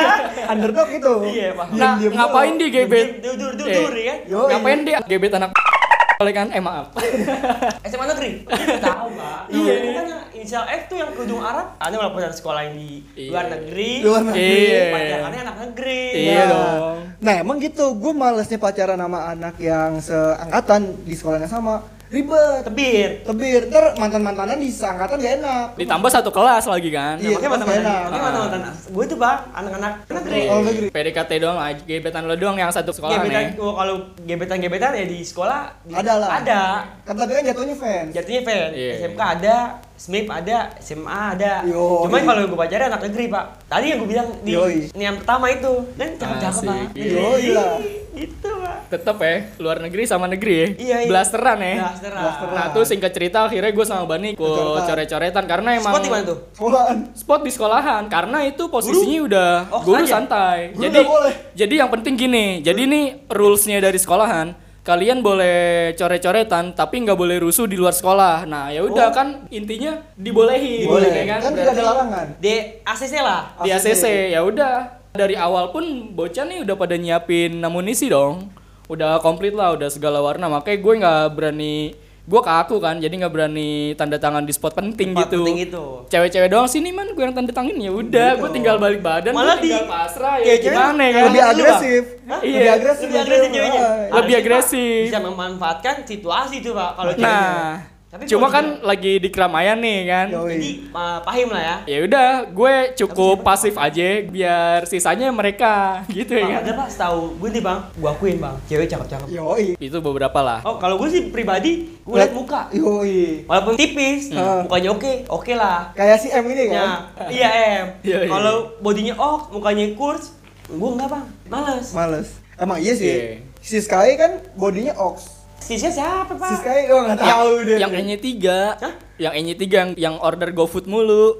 underdog 0.53 0.89
itu. 0.89 1.13
Iya, 1.27 1.49
Pak. 1.53 1.67
nah, 1.75 1.99
ngapain 1.99 2.55
dia 2.55 2.69
gebet? 2.71 3.19
Dur, 3.19 3.35
dur, 3.35 3.53
dur, 3.59 3.67
Eh, 3.67 3.83
ya 3.99 4.15
kan? 4.15 4.19
Ngapain 4.49 4.79
dia 4.87 4.99
gebet 5.03 5.35
anak 5.35 5.51
oleh 6.23 6.31
kan? 6.31 6.47
Eh 6.49 6.63
maaf. 6.63 6.95
SMA 7.91 8.07
negeri? 8.07 8.31
Tahu, 8.79 9.07
Pak. 9.11 9.41
Iya. 9.51 9.75
Makanya 9.83 10.19
inisial 10.33 10.63
F 10.65 10.83
tuh 10.87 10.97
yang 10.97 11.11
kerudung 11.11 11.43
Arab. 11.43 11.75
Anda 11.77 11.99
walaupun 11.99 12.23
ada 12.23 12.31
sekolah 12.31 12.63
yang 12.63 12.79
di 12.79 13.03
Iya. 13.19 13.29
luar 13.29 13.45
negeri. 13.51 13.91
Luar 14.07 14.23
negeri. 14.23 14.55
Iya. 14.63 14.83
Pacarannya 14.89 15.41
anak 15.43 15.57
negeri. 15.67 16.03
Iya 16.15 16.39
Nah, 16.39 16.47
dong. 16.47 16.97
Nah 17.19 17.35
emang 17.37 17.59
gitu, 17.59 17.85
gue 17.93 18.13
malesnya 18.13 18.57
pacaran 18.57 18.97
sama 18.97 19.19
anak 19.29 19.59
yang 19.59 19.99
seangkatan 19.99 20.81
di 21.03 21.15
sekolahnya 21.19 21.51
sama 21.51 21.83
ribet, 22.13 22.61
Tebir. 22.63 23.09
tebir, 23.25 23.61
ntar 23.67 23.97
mantan 23.97 24.21
mantanan 24.21 24.57
di 24.57 24.69
seangkatan 24.69 25.17
gak 25.17 25.35
enak. 25.41 25.67
Ditambah 25.75 26.11
satu 26.11 26.29
kelas 26.29 26.65
lagi 26.65 26.89
kan. 26.89 27.17
Iya, 27.17 27.33
makanya 27.33 27.49
pas 27.49 27.59
mantan-mantan. 27.59 27.83
enak. 27.83 28.03
Makanya 28.05 28.23
mantan-mantan. 28.23 28.61
Gue 28.87 29.05
tuh, 29.07 29.17
Bang, 29.17 29.39
anak-anak 29.51 29.93
negeri. 30.07 30.43
Oh 30.47 30.61
negeri. 30.61 30.87
PDKT 30.89 31.31
doang 31.39 31.59
aja, 31.59 31.81
gebetan 31.81 32.23
lo 32.23 32.35
doang 32.35 32.55
yang 32.55 32.69
satu 32.69 32.93
sekolah 32.93 33.17
Gebetan, 33.19 33.43
nih. 33.49 33.59
oh, 33.59 33.73
kalau 33.73 33.95
gebetan-gebetan 34.23 34.93
ya 34.93 35.05
di 35.05 35.19
sekolah 35.23 35.61
di- 35.83 35.95
Ada 35.95 36.13
lah. 36.15 36.29
Ada. 36.39 36.61
Kan 37.03 37.15
tapi 37.17 37.33
kan 37.33 37.43
jatuhnya 37.43 37.75
fans. 37.75 38.11
Jatuhnya 38.13 38.43
fan. 38.43 38.69
Iya. 38.73 38.93
SMK 39.03 39.21
ada, 39.21 39.57
SMIP 40.03 40.27
ada, 40.27 40.75
SMA 40.83 41.07
ada. 41.39 41.63
Yoi. 41.63 42.11
Cuman 42.11 42.21
kalau 42.27 42.43
gue 42.51 42.59
pacaran 42.59 42.91
anak 42.91 43.07
negeri, 43.07 43.31
Pak. 43.31 43.45
Tadi 43.71 43.87
yang 43.87 43.99
gue 44.03 44.11
bilang 44.11 44.29
di 44.43 44.51
Yoi. 44.51 44.91
ini 44.91 45.05
yang 45.05 45.15
pertama 45.17 45.47
itu. 45.47 45.73
Kan 45.95 46.19
cakep-cakep, 46.19 46.59
Asik. 46.59 46.67
Pak. 46.67 46.87
Yoi 46.99 47.47
lah. 47.55 47.79
Gitu, 48.13 48.51
Pak. 48.51 48.77
Tetep 48.91 49.17
ya, 49.17 49.35
luar 49.57 49.79
negeri 49.79 50.03
sama 50.05 50.27
negeri 50.27 50.55
ya. 50.55 50.67
Iya, 50.75 50.97
iya. 51.01 51.09
Blasteran 51.09 51.57
ya. 51.57 51.75
Blasteran. 51.87 52.19
Blasteran. 52.19 52.53
Nah 52.53 52.67
tuh 52.69 52.83
singkat 52.83 53.13
cerita 53.15 53.47
akhirnya 53.47 53.71
gue 53.71 53.87
sama 53.87 54.05
Bani 54.05 54.35
ikut 54.35 54.83
Coret-coretan. 54.83 55.45
karena 55.47 55.71
emang 55.73 55.93
Spot 55.95 56.03
di 56.03 56.11
mana 56.11 56.23
tuh? 56.27 56.39
Sekolahan. 56.53 56.97
spot 57.15 57.41
di 57.41 57.51
sekolahan 57.51 58.03
karena 58.09 58.39
itu 58.43 58.67
posisinya 58.67 59.21
udah 59.23 59.51
Oh, 59.71 59.81
guru 59.81 60.03
santai. 60.05 60.75
Guru 60.75 60.83
jadi 60.83 61.01
boleh. 61.01 61.35
jadi 61.55 61.75
yang 61.79 61.91
penting 61.91 62.15
gini, 62.19 62.47
jadi 62.61 62.83
nih 62.85 63.05
rulesnya 63.31 63.79
dari 63.79 63.97
sekolahan 63.97 64.51
kalian 64.83 65.23
boleh 65.23 65.57
coret-coretan 65.95 66.75
tapi 66.75 67.07
nggak 67.07 67.15
boleh 67.15 67.39
rusuh 67.39 67.71
di 67.71 67.79
luar 67.79 67.95
sekolah. 67.95 68.45
Nah 68.45 68.69
ya 68.69 68.83
udah 68.83 69.09
Oh. 69.09 69.15
kan 69.15 69.47
intinya 69.49 70.03
dibolehin, 70.15 70.91
Boleh. 70.91 71.11
ya 71.13 71.25
kan? 71.29 71.41
Kan 71.41 71.53
tidak 71.55 71.73
ada 71.73 71.83
larangan. 71.85 72.27
Di 72.39 72.53
ACC 72.83 73.15
lah. 73.19 73.55
di 73.63 73.71
ACC 73.71 74.05
ya 74.31 74.43
udah 74.43 74.75
dari 75.13 75.39
awal 75.39 75.71
pun 75.71 75.85
bocah 76.11 76.43
nih 76.43 76.65
udah 76.65 76.75
pada 76.75 76.97
nyiapin 76.97 77.61
amunisi 77.61 78.09
dong 78.09 78.49
udah 78.89 79.21
komplit 79.21 79.53
lah 79.53 79.73
udah 79.73 79.87
segala 79.87 80.19
warna 80.19 80.49
makanya 80.49 80.79
gue 80.81 80.95
nggak 80.99 81.25
berani 81.33 81.75
gue 82.23 82.39
kaku 82.41 82.79
kan 82.79 82.97
jadi 82.97 83.11
nggak 83.11 83.31
berani 83.31 83.71
tanda 83.93 84.15
tangan 84.15 84.47
di 84.47 84.51
spot 84.51 84.73
penting 84.73 85.11
Tempat 85.11 85.27
gitu 85.27 85.43
penting 85.43 85.59
itu. 85.61 85.85
cewek-cewek 86.07 86.49
doang 86.49 86.65
sini 86.65 86.91
man 86.91 87.11
gue 87.11 87.19
yang 87.21 87.35
tanda 87.35 87.51
tangan 87.51 87.75
ya 87.75 87.91
udah 87.91 88.39
gue 88.39 88.49
tinggal 88.53 88.79
balik 88.79 89.03
badan 89.03 89.35
Malah 89.35 89.59
tinggal 89.59 89.83
di- 89.83 89.91
pasrah 89.91 90.39
ya 90.39 90.55
gimana 90.57 91.03
ya 91.03 91.11
kan 91.13 91.23
Lebih 91.25 91.43
Lu, 91.43 91.51
agresif. 91.51 92.03
Iya. 92.23 92.39
Lebih 92.39 92.71
agresif. 92.71 93.03
Lebih 93.05 93.19
agresif 93.19 93.43
cewek. 93.43 93.53
ceweknya. 93.53 93.83
Lebih 94.13 94.35
agresif. 94.37 95.03
Bisa 95.09 95.21
memanfaatkan 95.21 95.95
situasi 96.05 96.57
tuh, 96.61 96.73
Pak. 96.73 96.91
Kalau 96.95 97.13
ceweknya. 97.13 97.27
nah 97.29 97.71
Tapi 98.13 98.29
cuma 98.29 98.53
kan 98.53 98.85
lagi 98.85 99.17
di 99.17 99.33
keramaian 99.33 99.81
nih 99.81 100.05
kan 100.05 100.27
Yoi. 100.29 100.53
Jadi 100.53 100.71
uh, 100.93 101.25
pahim 101.25 101.49
lah 101.49 101.63
ya. 101.65 101.77
ya 101.89 101.99
udah 102.05 102.29
gue 102.45 102.75
cukup 102.93 103.41
pasif 103.41 103.73
aja 103.81 104.21
biar 104.29 104.85
sisanya 104.85 105.33
mereka 105.33 105.97
gitu 106.13 106.37
ya 106.37 106.61
kan 106.61 106.77
ada 106.77 106.85
setahu 106.93 107.41
gue 107.41 107.49
nih 107.57 107.65
bang, 107.65 107.81
gue 107.97 108.11
akuin 108.13 108.37
bang, 108.37 108.53
cewek 108.69 108.85
cakep-cakep. 108.85 109.33
Yoi. 109.33 109.81
itu 109.81 109.97
beberapa 110.05 110.45
lah 110.45 110.61
Oh 110.61 110.77
kalau 110.77 111.01
gue 111.01 111.09
sih 111.09 111.33
pribadi, 111.33 111.89
gue 112.05 112.17
liat 112.21 112.37
muka. 112.37 112.69
Yoi. 112.77 113.49
Walaupun 113.49 113.81
tipis, 113.81 114.29
Hmm. 114.29 114.69
mukanya 114.69 114.93
oke, 114.93 115.13
oke 115.33 115.53
lah. 115.57 115.89
Kayak 115.97 116.21
si 116.21 116.29
M 116.29 116.45
ini 116.53 116.69
kan. 116.69 116.77
Ya, 116.77 116.89
iya 117.33 117.49
em. 117.49 117.87
Iya, 118.13 118.19
iya. 118.25 118.29
Kalau 118.29 118.77
bodinya 118.85 119.17
ok, 119.17 119.57
mukanya 119.57 119.89
kurs, 119.97 120.37
gue 120.69 120.89
enggak 120.93 121.09
bang, 121.09 121.25
males. 121.49 121.97
Males. 121.97 122.29
Emang 122.61 122.77
iya 122.77 122.93
sih. 122.93 123.09
Iya. 123.09 123.41
Si 123.65 123.81
Sky 123.81 124.21
kan 124.21 124.45
bodinya 124.53 124.93
ox. 125.01 125.42
Sisnya 125.63 125.93
siapa 125.93 126.33
Si 126.33 126.41
pak? 126.43 126.59
Sky 126.59 126.81
oh 126.91 127.01
nggak 127.07 127.19
tahu 127.19 127.51
deh. 127.63 127.79
yang 127.79 127.93
E-nya 127.93 128.19
tiga 128.19 128.59
Hah? 128.77 128.95
yang 129.17 129.33
E-nya 129.33 129.55
tiga 129.55 129.77
yang, 129.79 129.91
yang 129.97 130.17
order 130.19 130.51
GoFood 130.51 130.85
mulu 130.85 131.39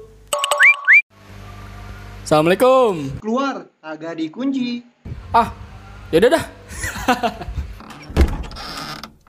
Assalamualaikum 2.23 3.19
Keluar, 3.19 3.67
agak 3.83 4.15
dikunci. 4.15 4.79
ah 5.29 5.51
yaudah 6.09 6.29
dah 6.31 6.43